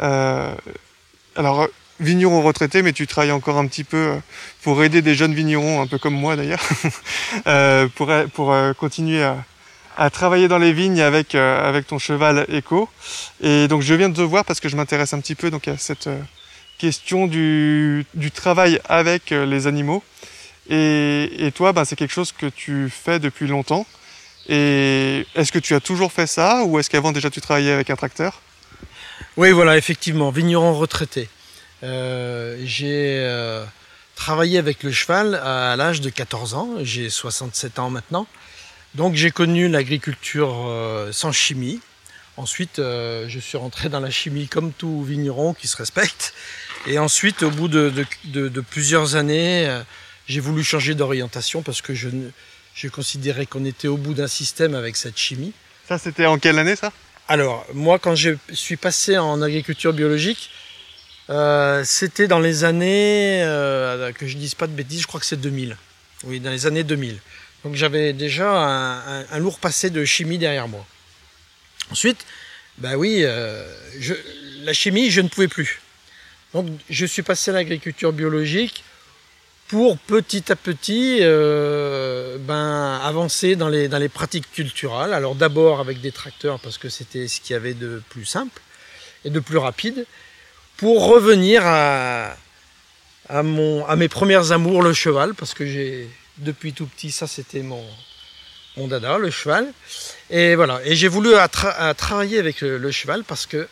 [0.00, 0.54] Euh,
[1.34, 1.66] alors,
[1.98, 4.14] vigneron retraité, mais tu travailles encore un petit peu
[4.62, 6.62] pour aider des jeunes vignerons, un peu comme moi d'ailleurs,
[7.96, 9.44] pour, pour continuer à,
[9.96, 12.88] à travailler dans les vignes avec, euh, avec ton cheval Echo.
[13.42, 15.68] Et donc je viens de te voir parce que je m'intéresse un petit peu donc,
[15.68, 16.18] à cette euh,
[16.78, 20.02] question du, travail avec euh, les animaux.
[20.68, 23.86] Et, et toi, ben, c'est quelque chose que tu fais depuis longtemps.
[24.48, 27.90] Et est-ce que tu as toujours fait ça ou est-ce qu'avant déjà tu travaillais avec
[27.90, 28.40] un tracteur?
[29.36, 31.28] Oui, voilà, effectivement, vigneron retraité.
[31.82, 33.64] J'ai
[34.20, 38.26] travaillé avec le cheval à l'âge de 14 ans, j'ai 67 ans maintenant.
[38.94, 41.80] Donc j'ai connu l'agriculture euh, sans chimie.
[42.36, 46.32] Ensuite, euh, je suis rentré dans la chimie comme tout vigneron qui se respecte.
[46.86, 49.82] Et ensuite, au bout de, de, de, de plusieurs années, euh,
[50.26, 52.08] j'ai voulu changer d'orientation parce que je,
[52.74, 55.52] je considérais qu'on était au bout d'un système avec cette chimie.
[55.86, 56.92] Ça, c'était en quelle année ça?
[57.28, 60.50] Alors, moi, quand je suis passé en agriculture biologique,
[61.30, 65.26] euh, c'était dans les années, euh, que je dise pas de bêtises, je crois que
[65.26, 65.76] c'est 2000.
[66.24, 67.18] Oui, dans les années 2000.
[67.64, 70.84] Donc j'avais déjà un, lourd passé de chimie derrière moi.
[71.90, 72.24] Ensuite,
[72.78, 73.64] bah oui, euh,
[73.98, 74.14] je,
[74.62, 75.80] la chimie, je ne pouvais plus.
[76.54, 78.82] Donc je suis passé à l'agriculture biologique
[79.68, 85.12] pour petit à petit euh, ben, avancer dans les, dans les pratiques culturelles.
[85.12, 88.60] Alors d'abord avec des tracteurs parce que c'était ce qu'il y avait de plus simple
[89.24, 90.06] et de plus rapide,
[90.78, 92.36] pour revenir à,
[93.28, 96.08] à, mon, à mes premières amours, le cheval, parce que j'ai
[96.40, 97.84] depuis tout petit, ça c'était mon,
[98.76, 99.72] dada, le cheval.
[100.30, 101.30] Et voilà, et j'ai voulu
[101.96, 103.68] travailler avec le, le, cheval parce que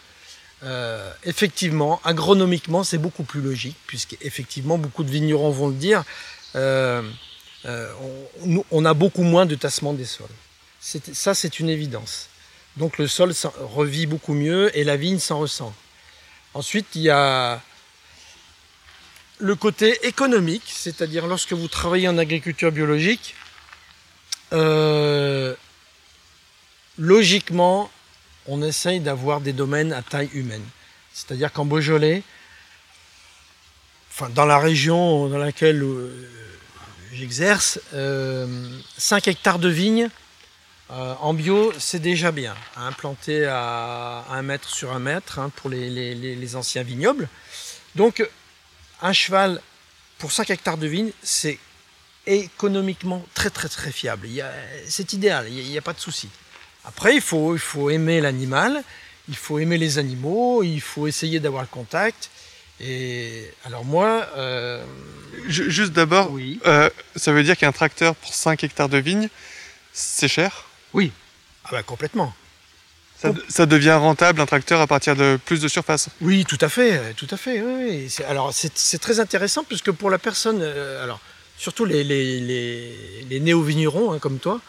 [0.64, 6.02] euh, effectivement, agronomiquement, c'est beaucoup plus logique, puisque effectivement, beaucoup de vignerons vont le dire,
[6.56, 7.02] euh,
[7.66, 7.92] euh,
[8.44, 10.26] on, on, a beaucoup moins de tassement des sols.
[10.80, 12.28] Ça, c'est une évidence.
[12.76, 13.32] Donc le sol
[13.74, 15.74] revit beaucoup mieux et la vigne s'en ressent.
[16.54, 17.60] Ensuite, il y a
[19.38, 23.34] le côté économique, c'est-à-dire lorsque vous travaillez en agriculture biologique,
[24.52, 25.54] euh,
[26.98, 27.90] logiquement,
[28.46, 30.64] on essaye d'avoir des domaines à taille humaine.
[31.12, 32.22] C'est-à-dire qu'en Beaujolais,
[34.34, 36.28] dans la région dans laquelle euh,
[37.12, 38.46] j'exerce, euh,
[38.96, 40.08] 5 hectares de vignes
[40.90, 42.54] euh, en bio, c'est déjà bien.
[42.76, 47.28] Hein, planté à 1 mètre sur 1 mètre hein, pour les, les, les, anciens vignobles.
[47.94, 48.26] Donc,
[49.02, 49.60] un cheval
[50.18, 51.58] pour 5 hectares de vignes, c'est
[52.26, 54.28] économiquement très très très fiable.
[54.88, 56.28] C'est idéal, il n'y a, a, pas de souci.
[56.84, 58.82] Après, il faut, il faut aimer l'animal,
[59.28, 62.30] il faut aimer les animaux, il faut essayer d'avoir le contact.
[62.80, 64.26] Et alors moi...
[64.36, 64.84] Euh...
[65.48, 66.60] Juste d'abord, oui.
[66.66, 69.28] euh, ça veut dire qu'un tracteur pour 5 hectares de vignes,
[69.92, 70.66] c'est cher?
[70.92, 71.12] Oui,
[71.64, 72.34] ah bah complètement.
[73.48, 76.08] Ça, devient rentable un tracteur à partir de plus de surface.
[76.20, 77.60] Oui, tout à fait, tout à fait.
[78.28, 81.20] Alors c'est très intéressant puisque pour la personne, euh, alors
[81.56, 82.40] surtout les, les,
[83.28, 84.60] les, néo-vignerons hein, comme toi,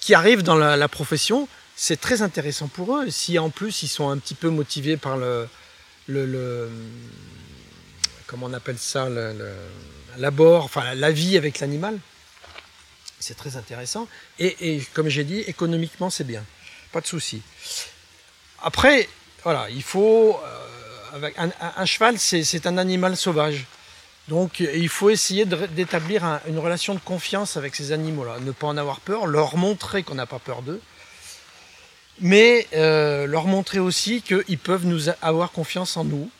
[0.00, 3.10] qui arrivent dans la, profession, c'est très intéressant pour eux.
[3.10, 5.48] Si en plus ils sont un petit peu motivés par le,
[6.06, 6.70] le,
[8.28, 9.08] comment on appelle ça,
[10.18, 11.98] l'abord, enfin la vie avec l'animal,
[13.18, 14.06] c'est très intéressant.
[14.38, 16.44] Et comme j'ai dit, économiquement c'est bien,
[16.92, 17.42] pas de souci.
[18.62, 19.08] Après,
[19.44, 23.64] voilà, il faut euh, avec un, cheval, c'est un animal sauvage.
[24.28, 28.66] Donc il faut essayer d'établir un- une relation de confiance avec ces animaux-là, ne pas
[28.66, 30.82] en avoir peur, leur montrer qu'on n'a pas peur d'eux,
[32.20, 36.30] mais euh, leur montrer aussi qu'ils peuvent nous avoir confiance en nous.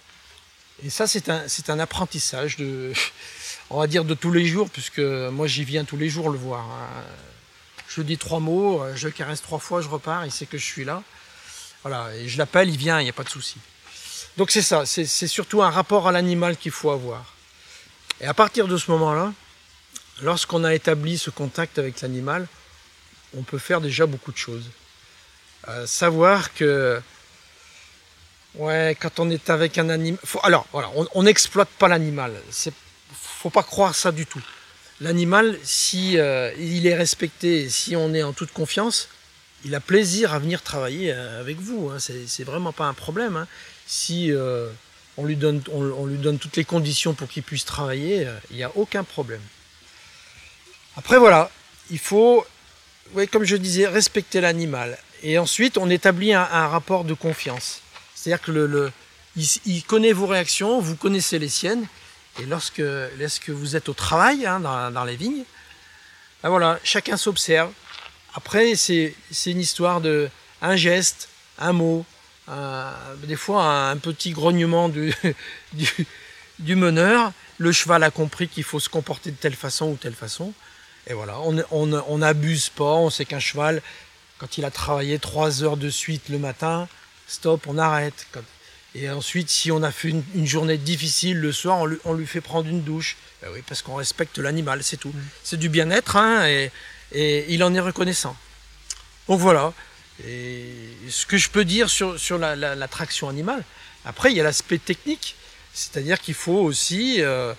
[0.84, 2.92] Et ça, c'est un, c'est un apprentissage de,
[3.70, 6.38] on va dire de tous les jours, puisque moi j'y viens tous les jours le
[6.38, 6.60] voir.
[6.66, 7.02] hein.
[7.88, 10.64] Je dis trois mots, euh, je caresse trois fois, je repars, il sait que je
[10.64, 11.02] suis là.
[11.82, 13.56] Voilà, et je l'appelle, il vient, il n'y a pas de souci.
[14.36, 17.34] Donc c'est ça, c'est surtout un rapport à l'animal qu'il faut avoir.
[18.20, 19.32] Et à partir de ce moment-là,
[20.22, 22.46] lorsqu'on a établi ce contact avec l'animal,
[23.36, 24.70] on peut faire déjà beaucoup de choses.
[25.68, 27.00] Euh, savoir que,
[28.54, 32.40] ouais, quand on est avec un animal, alors voilà, on n'exploite pas l'animal.
[33.12, 34.42] Faut pas croire ça du tout.
[35.00, 39.08] L'animal, si euh, il est respecté, si on est en toute confiance,
[39.64, 41.90] il a plaisir à venir travailler euh, avec vous.
[41.90, 41.98] Hein.
[42.00, 43.36] C'est, vraiment pas un problème.
[43.36, 43.46] hein.
[43.86, 44.68] Si euh,
[45.16, 48.72] on lui donne, on, lui toutes les conditions pour qu'il puisse travailler, il n'y a
[48.74, 49.40] aucun problème.
[50.96, 51.50] Après voilà,
[51.90, 52.44] il faut,
[53.30, 54.98] comme je disais, respecter l'animal.
[55.22, 57.80] Et ensuite, on établit un, rapport de confiance.
[58.14, 58.92] C'est-à-dire que le,
[59.64, 61.86] il connaît vos réactions, vous connaissez les siennes.
[62.40, 62.82] Et lorsque,
[63.18, 65.44] lorsque vous êtes au travail, hein, dans, les vignes,
[66.42, 67.72] ben voilà, chacun s'observe.
[68.34, 69.14] Après, c'est
[69.46, 70.28] une histoire de
[70.62, 72.04] un geste, un mot,
[73.24, 74.88] des fois un, petit grognement
[75.72, 77.32] du, meneur.
[77.58, 80.52] Le cheval a compris qu'il faut se comporter de telle façon ou telle façon.
[81.08, 82.94] Et voilà, on n'abuse pas.
[82.94, 83.82] On sait qu'un cheval,
[84.38, 86.86] quand il a travaillé trois heures de suite le matin,
[87.26, 88.28] stop, on arrête.
[89.02, 92.14] Et ensuite, si on a fait une, une journée difficile le soir, on lui, on
[92.14, 93.16] lui fait prendre une douche.
[93.42, 95.12] Ben oui, parce qu'on respecte l'animal, c'est tout.
[95.44, 96.70] C'est du bien-être, hein, et,
[97.12, 98.36] et il en est reconnaissant.
[99.28, 99.72] Donc voilà.
[100.26, 100.74] Et
[101.08, 103.62] ce que je peux dire sur, sur la, la- la traction animale,
[104.04, 105.36] après, il y a l'aspect technique.
[105.74, 107.54] C'est-à-dire qu'il faut aussi euh,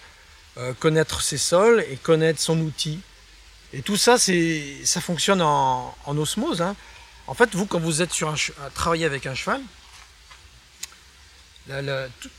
[0.57, 2.99] euh, connaître ses sols et connaître son outil.
[3.71, 6.61] Et tout ça, c'est, ça fonctionne en, en osmose.
[6.61, 6.75] hein.
[7.27, 9.61] En fait, vous, quand vous êtes sur un, à travailler avec un cheval,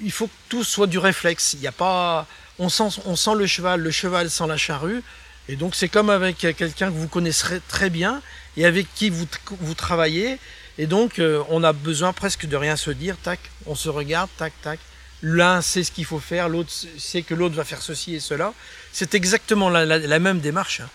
[0.01, 1.55] il faut que tout soit du réflexe.
[1.55, 2.27] Il y a pas,
[2.59, 5.03] on sent, on sent le cheval, le cheval sent la charrue,
[5.49, 8.23] et donc c'est comme avec quelqu'un que vous connaisserez très bien
[8.57, 9.27] et avec qui vous,
[9.61, 10.39] vous travaillez,
[10.79, 13.17] et donc euh, on a besoin presque de rien se dire.
[13.23, 14.79] Tac, on se regarde, tac, tac.
[15.23, 18.55] L'un sait ce qu'il faut faire, l'autre sait que l'autre va faire ceci et cela.
[18.91, 20.81] C'est exactement la, même démarche.
[20.81, 20.89] hein.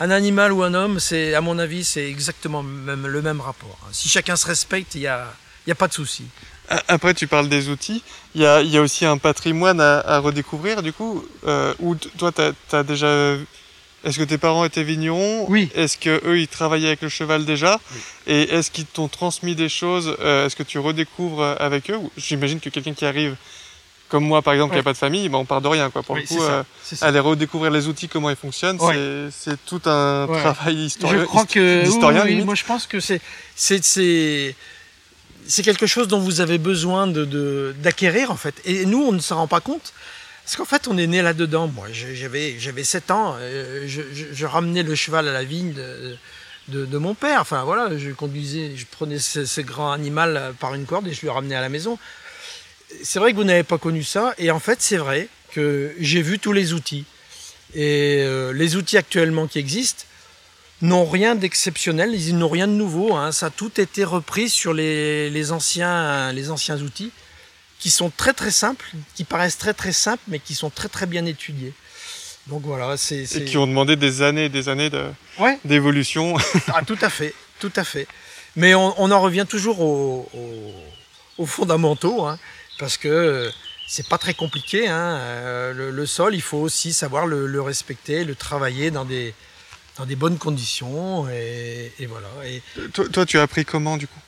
[0.00, 3.78] Un animal ou un homme, c'est, à mon avis, c'est exactement même- le même rapport.
[3.82, 3.88] hein.
[3.92, 6.24] Si chacun se respecte, il n'y y a pas de souci.
[6.88, 8.02] Après, tu parles des outils.
[8.34, 11.24] Il y a, il y a aussi un patrimoine à, à redécouvrir, du coup.
[11.46, 13.34] Euh, où toi, t'as as déjà.
[14.04, 15.44] Est-ce que tes parents étaient vignerons?
[15.50, 15.68] Oui.
[15.74, 17.78] Est-ce que eux, ils travaillaient avec le cheval déjà?
[18.26, 21.98] Et est-ce qu'ils t'ont transmis des choses euh, Est-ce que tu redécouvres euh, avec eux?
[22.16, 23.34] J'imagine que quelqu'un qui arrive,
[24.08, 26.02] comme moi, par exemple, qui n'a pas de famille, ben, on part de rien, quoi.
[26.02, 26.62] Pour Oui, le coup, euh,
[27.02, 29.28] aller redécouvrir les outils, comment ils fonctionnent, Ouais.
[29.32, 30.40] c'est- tout un Ouais.
[30.40, 31.20] travail historien.
[31.20, 33.20] Je crois que oui, oui, moi je pense que c'est
[35.50, 38.54] c'est quelque chose dont vous avez besoin d'acquérir en fait.
[38.64, 39.92] Et nous on ne s'en rend pas compte
[40.44, 41.68] parce qu'en fait on est né là dedans.
[41.68, 45.74] Moi j'avais j'avais 7 ans, euh, je, ramenais le cheval à la vigne
[46.68, 47.40] de, mon père.
[47.40, 51.32] Enfin voilà, je conduisais, je prenais ce, grand animal par une corde et je le
[51.32, 51.98] ramenais à la maison.
[53.02, 56.22] C'est vrai que vous n'avez pas connu ça et en fait c'est vrai que j'ai
[56.22, 57.04] vu tous les outils
[57.74, 60.04] et euh, les outils actuellement qui existent
[60.82, 63.14] n'ont rien d'exceptionnel, ils n'ont rien de nouveau.
[63.14, 63.32] hein.
[63.32, 67.12] Ça a tout été repris sur les, les anciens, les anciens outils,
[67.78, 71.06] qui sont très très simples, qui paraissent très très simples, mais qui sont très très
[71.06, 71.72] bien étudiés.
[72.46, 73.22] Donc voilà, c'est.
[73.36, 75.58] Et qui ont demandé des années et des années de- Ouais.
[75.64, 76.36] d'évolution.
[76.68, 78.06] Ah, tout à fait, tout à fait.
[78.56, 80.74] Mais on, on en revient toujours aux, aux-
[81.42, 82.38] aux fondamentaux, hein,
[82.78, 83.50] parce que
[83.86, 84.88] c'est pas très compliqué.
[84.88, 85.16] hein.
[85.20, 89.34] Euh, le, le sol, il faut aussi savoir le, le respecter, le travailler dans des,
[90.00, 92.28] dans des bonnes conditions, et, et voilà.
[92.46, 92.62] Et,
[92.94, 94.18] toi, toi, tu as appris comment, du coup?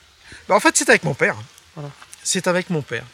[0.47, 1.35] Bah, en fait, c'est avec mon père.
[1.75, 1.89] Voilà.
[2.23, 3.05] C'est avec mon père.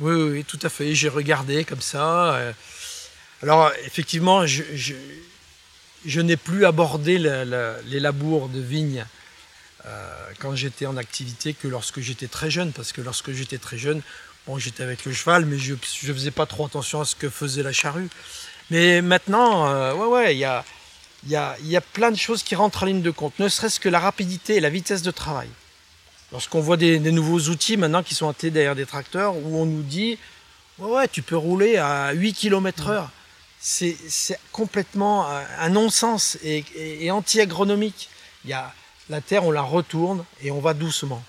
[0.00, 0.96] Oui, oui, oui, tout à fait.
[0.96, 2.34] J'ai regardé comme ça.
[2.34, 2.52] euh.
[3.40, 4.94] Alors, effectivement, je, je,
[6.04, 9.06] je n'ai plus abordé la- la- les labours de vignes
[9.86, 12.72] euh, quand j'étais en activité que lorsque j'étais très jeune.
[12.72, 14.02] Parce que lorsque j'étais très jeune,
[14.48, 17.30] bon, j'étais avec le cheval, mais je ne faisais pas trop attention à ce que
[17.30, 18.08] faisait la charrue.
[18.70, 20.64] Mais maintenant, euh, ouais, ouais, il y a,
[21.24, 23.48] il y a, y a plein de choses qui rentrent en ligne de compte, ne
[23.48, 25.48] serait-ce que la rapidité et la vitesse de travail.
[26.32, 29.66] Lorsqu'on voit des, des nouveaux outils maintenant qui sont intégrés derrière des tracteurs, où on
[29.66, 30.18] nous dit
[30.78, 33.10] Ouais, ouais, tu peux rouler à 8 km heure.
[33.60, 33.96] C'est
[34.50, 38.08] complètement un- un non-sens et, et- et anti-agronomique.
[38.44, 38.72] Il y a,
[39.10, 41.22] la terre, on la retourne et on va doucement.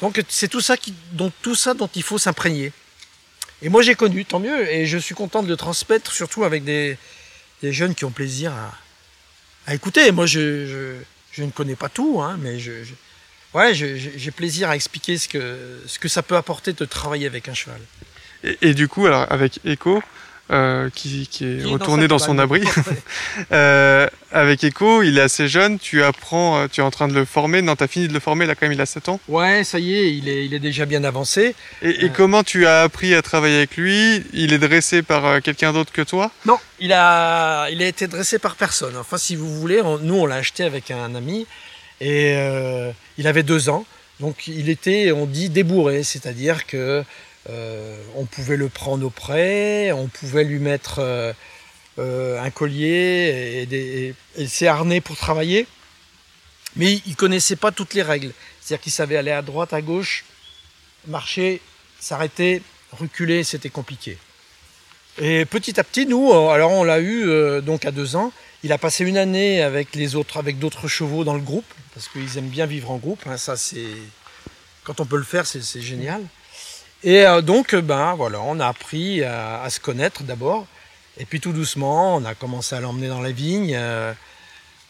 [0.00, 2.72] Donc c'est tout ça, qui, dont, tout ça dont il faut s'imprégner.
[3.62, 6.62] Et moi j'ai connu, tant mieux, et je suis content de le transmettre, surtout avec
[6.64, 6.98] des,
[7.62, 8.72] des jeunes qui ont plaisir à,
[9.66, 10.10] à écouter.
[10.12, 10.96] Moi je,
[11.38, 12.72] ne connais pas tout, hein, mais je,
[13.74, 17.80] j'ai plaisir à expliquer ce que, ça peut apporter de travailler avec un cheval.
[18.44, 20.02] Et, et du coup, alors avec Echo,
[20.52, 22.62] euh, qui, qui est Qui retourné dans son abri,
[23.52, 27.14] euh, avec Echo, il est assez jeune, tu apprends, euh, tu es en train de
[27.14, 29.08] le former, non, tu as fini de le former, là quand même, il a 7
[29.08, 29.20] ans.
[29.28, 31.54] ouais, ça y est, il est, il est déjà bien avancé.
[31.82, 34.22] Et, et comment tu as appris à travailler avec lui?
[34.32, 36.30] Il est dressé par quelqu'un d'autre que toi?
[36.46, 38.96] Non, il a, il a été dressé par personne.
[38.96, 41.46] Enfin, si vous voulez, on- nous, on l'a acheté avec un ami.
[42.00, 42.34] Et
[43.16, 43.84] il avait deux ans.
[44.20, 47.04] Donc, il était, on dit, débourré, c'est-à-dire que
[47.48, 51.32] on pouvait le prendre auprès, on pouvait lui mettre euh,
[51.98, 55.66] euh, un collier et, ses harnais pour travailler.
[56.76, 58.32] Mais il connaissait pas toutes les règles.
[58.60, 60.24] C'est-à-dire qu'il savait aller à droite, à gauche,
[61.06, 61.60] marcher,
[62.00, 62.62] s'arrêter,
[62.92, 64.16] reculer, c'était compliqué.
[65.18, 68.32] Et petit à petit, nous, euh, alors on l'a eu euh, donc à deux ans.
[68.62, 72.08] Il a passé une année avec les autres, avec d'autres chevaux dans le groupe, parce
[72.08, 73.20] qu'ils aiment bien vivre en groupe.
[73.26, 73.84] hein, ça, c'est
[74.84, 76.22] quand on peut le faire, c'est génial.
[77.04, 80.66] Et euh, donc, euh, ben voilà, on a appris à, se connaître d'abord,
[81.18, 83.74] et puis tout doucement, on a commencé à l'emmener dans la vigne.
[83.74, 84.12] euh,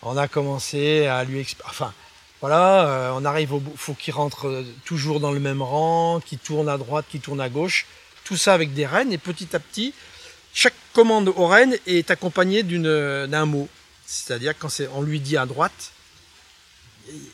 [0.02, 1.68] on a commencé à lui expliquer.
[1.70, 1.94] Enfin,
[2.40, 3.72] voilà, on arrive au bout.
[3.76, 7.48] Faut qu'il rentre toujours dans le même rang, qu'il tourne à droite, qu'il tourne à
[7.48, 7.86] gauche.
[8.24, 9.94] Tout ça avec des rênes, et petit à petit,
[10.52, 13.68] chaque commande aux rênes est accompagnée d'un mot.
[14.04, 15.92] C'est-à-dire quand on lui dit à droite,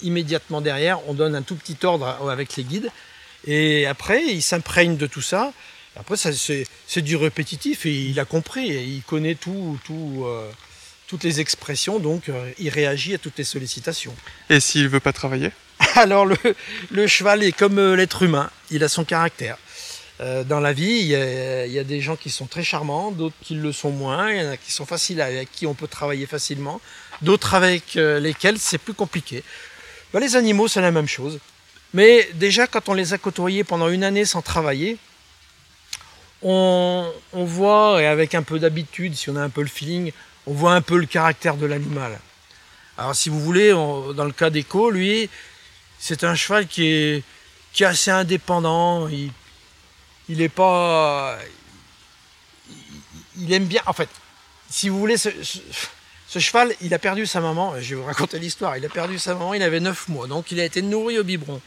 [0.03, 2.91] immédiatement derrière, on donne un tout petit ordre avec les guides.
[3.49, 5.53] Et après, il s'imprègne de tout ça.
[5.97, 8.71] Après, ça, c'est du répétitif et il a compris.
[8.71, 10.51] Et il connaît tout, tout, euh,
[11.07, 14.15] toutes les expressions, donc euh, il réagit à toutes les sollicitations.
[14.51, 15.51] Et s'il veut pas travailler?
[15.95, 16.37] Alors le,
[16.91, 19.57] le cheval est comme euh, l'être humain, il a son caractère.
[20.47, 23.13] Dans la vie, il y, a, il y a des gens qui sont très charmants,
[23.13, 25.75] d'autres qui le sont moins, il y en a qui sont faciles, avec qui on
[25.75, 26.81] peut travailler facilement,
[27.23, 29.45] d'autres avec lesquels c'est plus compliqué.
[30.13, 31.39] Ben, les animaux, c'est la même chose.
[31.95, 34.99] Mais déjà, quand on les a côtoyés pendant une année sans travailler,
[36.43, 40.13] on, voit, et avec un peu d'habitude, si on a un peu le feeling,
[40.47, 42.19] on voit un peu le caractère de l'animal.
[42.97, 45.29] Alors si vous voulez, dans le cas d'Echo, lui,
[45.99, 47.23] c'est un cheval qui est,
[47.73, 49.09] qui assez indépendant.
[49.09, 49.31] Il,
[50.29, 51.39] il pas.
[53.41, 53.83] Il, aime bien.
[53.87, 54.09] En fait,
[54.69, 55.59] si vous voulez, ce, ce-
[56.29, 57.75] ce cheval, il a perdu sa maman.
[57.81, 58.77] Je vais vous raconter l'histoire.
[58.77, 60.27] Il a perdu sa maman, il avait 9 mois.
[60.27, 61.61] Donc il a été nourri au biberon.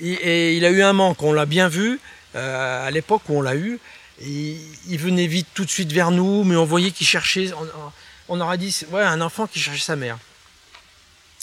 [0.00, 1.22] Et, il a eu un manque.
[1.22, 2.00] On l'a bien vu
[2.34, 3.78] euh, à l'époque où on l'a eu.
[4.22, 7.52] Il venait vite tout de suite vers nous, mais on voyait qu'il cherchait.
[7.52, 10.18] On, on aurait dit, ouais, un enfant qui cherchait sa mère.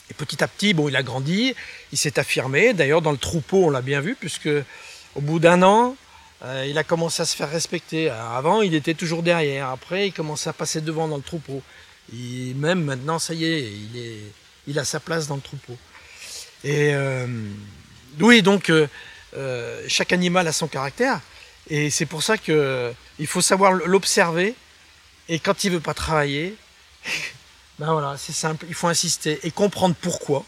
[0.10, 1.54] Et petit à petit, bon, il a grandi,
[1.92, 2.74] il s'est affirmé.
[2.74, 4.50] D'ailleurs, dans le troupeau, on l'a bien vu, puisque
[5.16, 5.96] au bout d'un an,
[6.46, 8.10] euh, il a commencé à se faire respecter.
[8.10, 9.70] Alors, avant, il était toujours derrière.
[9.70, 11.62] Après, il commençait à passer devant dans le troupeau.
[12.14, 14.20] Et même maintenant, ça y est, il, est,
[14.68, 15.76] il a sa place dans le troupeau.
[16.64, 17.28] Et euh,
[18.20, 18.88] oui, donc, euh,
[19.36, 21.22] euh, chaque animal a son caractère.
[21.70, 24.56] Et c'est pour ça que il faut savoir l'observer.
[25.30, 26.56] Et quand il veut pas travailler,
[27.80, 30.46] ben voilà, c'est simple, il faut insister et comprendre pourquoi.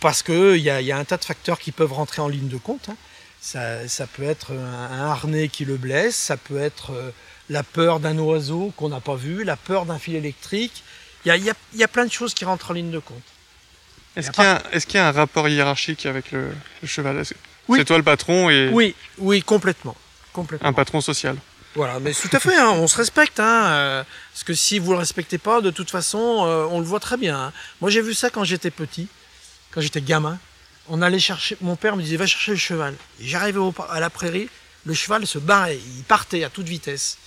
[0.00, 2.88] Parce qu'il y a, un tas de facteurs qui peuvent rentrer en ligne de compte.
[2.88, 2.96] hein.
[3.40, 7.10] Ça, peut être un, harnais qui le blesse, ça peut être euh,
[7.48, 10.84] la peur d'un oiseau qu'on n'a pas vu, la peur d'un fil électrique.
[11.24, 13.22] Il y a plein de choses qui rentrent en ligne de compte.
[14.18, 16.50] Est-ce qu'il y, a un- est-ce qu'il y a un rapport hiérarchique avec le,
[16.82, 17.22] le cheval?
[17.68, 17.78] Oui.
[17.78, 19.96] C'est toi le patron et Oui, oui, complètement.
[20.32, 20.66] complètement.
[20.68, 21.36] un patron social?
[21.74, 23.38] Voilà, mais tout à fait, hein, on se respecte.
[23.38, 26.84] Hein, euh, parce que si vous le respectez pas, de toute façon, euh, on le
[26.86, 27.38] voit très bien.
[27.38, 27.52] hein.
[27.80, 29.06] Moi, j'ai vu ça quand j'étais petit,
[29.70, 30.38] quand j'étais gamin.
[30.88, 32.94] On allait chercher, mon père me disait va chercher le cheval.
[33.20, 33.60] J'arrivais
[33.90, 34.48] à la prairie,
[34.86, 37.18] le cheval se barrait, il partait à toute vitesse.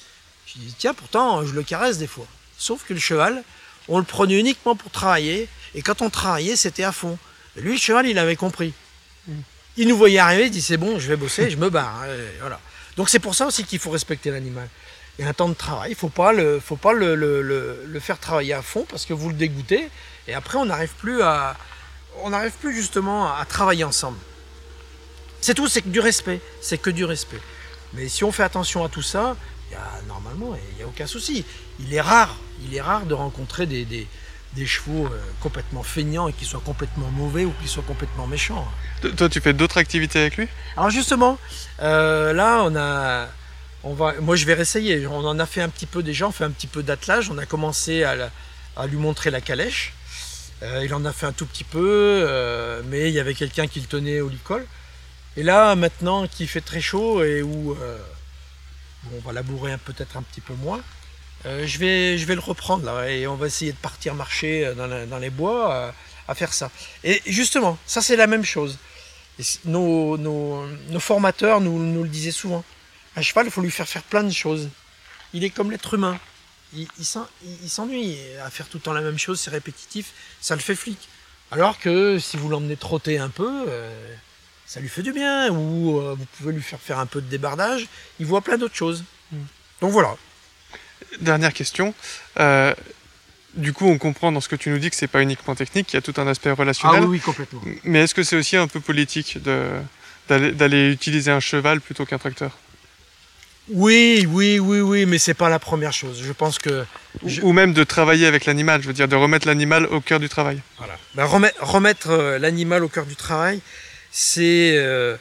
[0.48, 2.26] Je dis tiens, pourtant, je le caresse des fois.
[2.58, 3.44] Sauf que le cheval,
[3.88, 7.18] on le prenait uniquement pour travailler, et quand on travaillait, c'était à fond.
[7.56, 8.74] Lui, le cheval, il avait compris.
[9.78, 12.06] Il nous voyait arriver, il dit c'est bon, je vais bosser, je me barre.
[12.06, 12.60] Et voilà.
[12.98, 14.68] Donc c'est pour ça aussi qu'il faut respecter l'animal.
[15.18, 15.94] Il y a un temps de travail, il
[16.38, 19.88] le, faut pas le, faire travailler à fond parce que vous le dégoûtez
[20.28, 21.56] et après on n'arrive plus à,
[22.70, 24.18] justement à travailler ensemble.
[25.42, 27.42] C'est tout, c'est que du respect, c'est que du respect.
[27.94, 29.36] Mais si on fait attention à tout ça,
[30.08, 31.46] normalement il n'y a aucun souci.
[31.80, 34.08] Il est rare, il est rare de rencontrer des,
[34.54, 38.68] des chevaux euh, complètement feignants et qui soient complètement mauvais ou qui soient complètement méchants.
[39.02, 40.48] T- Toi, tu fais d'autres activités avec lui?
[40.76, 41.38] Alors justement,
[41.82, 43.28] euh, là, on a,
[43.84, 45.08] on va, moi je vais réessayer.
[45.08, 47.30] On en a fait un petit peu déjà, on fait un petit peu d'attelage.
[47.30, 48.32] On a commencé à, la-
[48.76, 49.94] à lui montrer la calèche.
[50.64, 53.80] Euh, il en a fait un tout petit peu, mais il y avait quelqu'un qui
[53.80, 54.66] le tenait au licol.
[55.38, 57.76] Et là, maintenant qu'il fait très chaud et où
[59.16, 60.82] on va labourer peut-être un petit peu moins,
[61.46, 64.66] euh, je, vais, je vais le reprendre là et on va essayer de partir marcher
[64.66, 65.92] euh, dans, la- dans les bois euh,
[66.28, 66.70] à faire ça.
[67.04, 68.78] Et justement, ça c'est la même chose.
[69.66, 72.64] Nos, nos- nos formateurs nous, nous le disaient souvent.
[73.16, 74.70] Un cheval, il faut lui faire faire plein de choses.
[75.34, 76.20] Il est comme l'être humain.
[76.74, 79.50] Il, il s'en- il- il s'ennuie à faire tout le temps la même chose, c'est
[79.50, 80.12] répétitif,
[80.42, 80.98] ça le fait flic.
[81.50, 84.16] Alors que si vous l'emmenez trotter un peu, euh,
[84.66, 87.88] ça lui fait du bien, ou vous pouvez lui faire faire un peu de débardage,
[88.20, 89.04] il voit plein d'autres choses.
[89.82, 90.16] Donc voilà.
[91.20, 91.94] Dernière question.
[92.40, 92.74] Euh,
[93.56, 95.88] du coup, on comprend dans ce que tu nous dis que c'est pas uniquement technique,
[95.88, 97.02] qu'il y a tout un aspect Ah relationnel.
[97.04, 97.62] oui, oui, complètement.
[97.84, 99.72] Mais est-ce que c'est aussi un peu politique de
[100.30, 102.58] d'aller d'aller utiliser un cheval plutôt qu'un tracteur?
[103.70, 106.22] Oui, oui, oui, oui, mais c'est pas la première chose.
[106.24, 106.86] Je pense que
[107.22, 110.00] Ou- Je- Ou même de travailler avec l'animal, je veux dire, de remettre l'animal au
[110.02, 110.62] cœur du travail.
[110.78, 110.98] Voilà.
[111.16, 113.62] Ben, remettre remettre, euh, l'animal au cœur du travail,
[114.12, 115.18] c'est euh,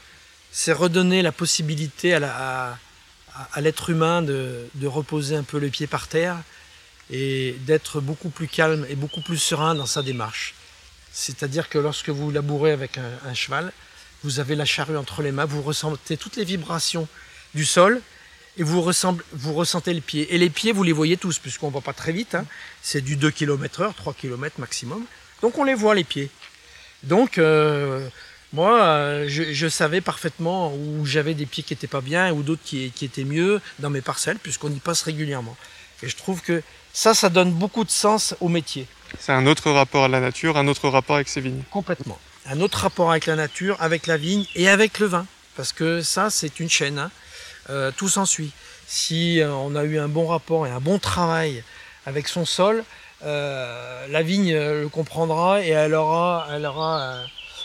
[0.52, 2.78] c'est redonner la possibilité à la- à-
[3.52, 6.36] à- l'être humain de, de reposer un peu les pieds par terre
[7.10, 10.54] et d'être beaucoup plus calme et beaucoup plus serein dans sa démarche.
[11.12, 13.72] C'est-à-dire que lorsque vous labourez avec un, cheval,
[14.22, 17.08] vous avez la charrue entre les mains, vous ressentez toutes les vibrations
[17.54, 18.00] du sol
[18.56, 20.32] et vous, ressentez les pieds.
[20.34, 22.34] Et les pieds, vous les voyez tous, puisqu'on ne va pas très vite.
[22.36, 22.44] hein.
[22.82, 25.04] C'est du 2 km heure, 3 km maximum.
[25.42, 26.30] Donc on les voit, les pieds.
[27.38, 28.08] Euh,
[28.52, 32.42] moi, euh, je, je savais parfaitement où j'avais des pieds qui étaient pas bien ou
[32.42, 35.56] d'autres qui, qui étaient mieux dans mes parcelles, puisqu'on y passe régulièrement.
[36.02, 38.86] Et je trouve que ça, ça donne beaucoup de sens au métier.
[39.18, 41.62] C'est un autre rapport à la nature, un autre rapport avec ses vignes.
[41.70, 42.18] Complètement.
[42.46, 45.26] Un autre rapport avec la nature, avec la vigne et avec le vin.
[45.56, 46.98] Parce que ça, c'est une chaîne.
[46.98, 47.10] hein.
[47.68, 48.52] Euh, tout s'ensuit.
[48.86, 51.62] Si euh, on a eu un bon rapport et un bon travail
[52.06, 52.82] avec son sol,
[53.24, 57.20] euh, la vigne euh, le comprendra et elle aura, elle aura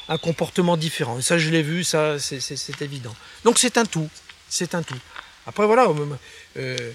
[0.08, 1.20] un, comportement différent.
[1.20, 3.16] Et ça, je l'ai vu, ça, c'est- évident.
[3.44, 4.10] Donc c'est un tout.
[4.50, 4.98] C'est un tout.
[5.48, 5.88] Après, voilà.
[5.88, 6.16] euh,
[6.58, 6.92] euh,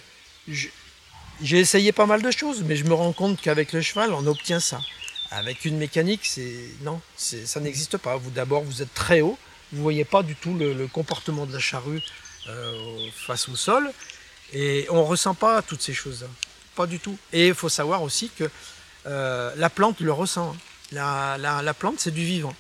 [1.43, 4.27] j'ai essayé pas mal de choses, mais je me rends compte qu'avec le cheval, on
[4.27, 4.81] obtient ça.
[5.31, 8.17] Avec une mécanique, c'est non, ça n'existe pas.
[8.17, 9.39] Vous d'abord, vous êtes très haut,
[9.73, 12.03] vous voyez pas du tout le, comportement de la charrue
[12.49, 13.91] euh, face au sol,
[14.53, 16.27] et on ressent pas toutes ces choses-là,
[16.75, 17.17] pas du tout.
[17.33, 18.51] Et il faut savoir aussi que
[19.05, 20.57] la plante le ressent.
[20.93, 22.55] la- la plante, c'est du vivant.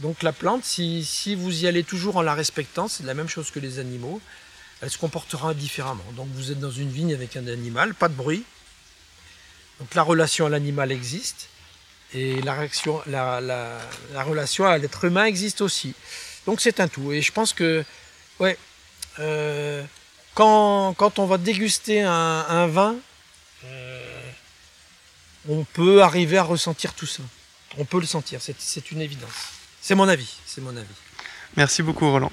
[0.00, 3.50] Donc la plante, si, vous y allez toujours en la respectant, c'est la même chose
[3.50, 4.20] que les animaux.
[4.80, 6.04] Elle se comportera différemment.
[6.16, 8.44] Donc vous êtes dans une vigne avec un animal, pas de bruit.
[9.80, 11.48] Donc la relation à l'animal existe
[12.12, 12.54] et la,
[14.24, 15.94] relation à l'être humain existe aussi.
[16.46, 17.12] Donc c'est un tout.
[17.12, 17.84] Et je pense que,
[18.40, 18.58] ouais,
[19.20, 19.82] euh,
[20.34, 22.96] quand, on va déguster un, vin,
[23.64, 24.30] euh,
[25.48, 27.22] on peut arriver à ressentir tout ça.
[27.78, 29.63] On peut le sentir, c'est une évidence.
[29.86, 30.96] C'est mon avis, c'est mon avis.
[31.58, 32.32] Merci beaucoup, Roland.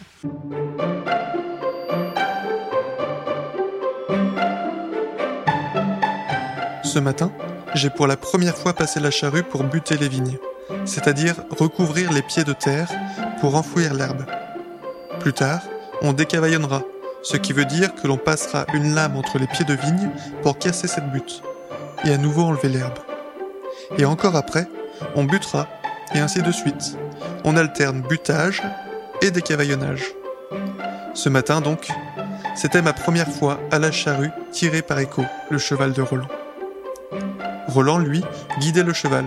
[6.82, 7.30] Ce matin,
[7.74, 10.38] j'ai pour la première fois passé la charrue pour buter les vignes,
[10.86, 12.90] c'est-à-dire recouvrir les pieds de terre
[13.42, 14.26] pour enfouir l'herbe.
[15.20, 15.60] Plus tard,
[16.02, 16.84] on décavaillonnera,
[17.22, 20.10] ce qui veut dire que l'on passera une lame entre les pieds de vigne
[20.42, 21.44] pour casser cette butte,
[22.06, 23.00] et à nouveau enlever l'herbe.
[23.98, 24.70] Et encore après,
[25.16, 25.68] on butera,
[26.16, 26.96] et ainsi de suite.
[27.44, 28.62] On alterne butage
[29.22, 30.04] et décavaillonnage.
[31.14, 31.90] Ce matin donc,
[32.56, 36.28] c'était ma première fois à la charrue tirée par Echo, le cheval de Roland.
[37.68, 38.24] Roland, lui,
[38.60, 39.26] guidait le cheval.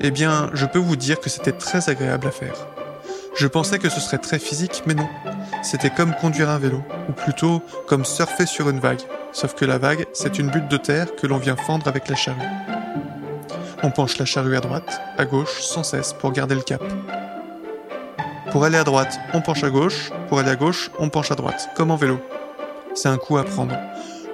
[0.00, 2.54] Eh bien, je peux vous dire que c'était très agréable à faire.
[3.36, 5.08] Je pensais que ce serait très physique, mais non.
[5.62, 9.00] C'était comme conduire un vélo, ou plutôt comme surfer sur une vague.
[9.32, 12.16] Sauf que la vague, c'est une butte de terre que l'on vient fendre avec la
[12.16, 12.77] charrue.
[13.82, 16.82] On penche la charrue à droite, à gauche, sans cesse, pour garder le cap.
[18.50, 21.36] Pour aller à droite, on penche à gauche, pour aller à gauche, on penche à
[21.36, 22.18] droite, comme en vélo.
[22.94, 23.76] C'est un coup à prendre.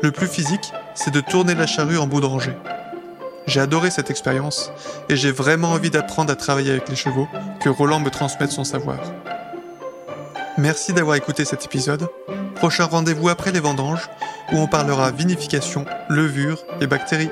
[0.01, 2.57] Le plus physique, c'est de tourner la charrue en bout de rangée.
[3.47, 4.73] J'ai adoré cette expérience
[5.11, 7.29] et j'ai vraiment envie d'apprendre à travailler avec les chevaux,
[7.61, 8.99] que Roland me transmette son savoir.
[10.57, 12.09] Merci d'avoir écouté cet épisode.
[12.55, 14.09] Prochain rendez-vous après les vendanges,
[14.53, 17.31] où on parlera vinification, levure et bactéries.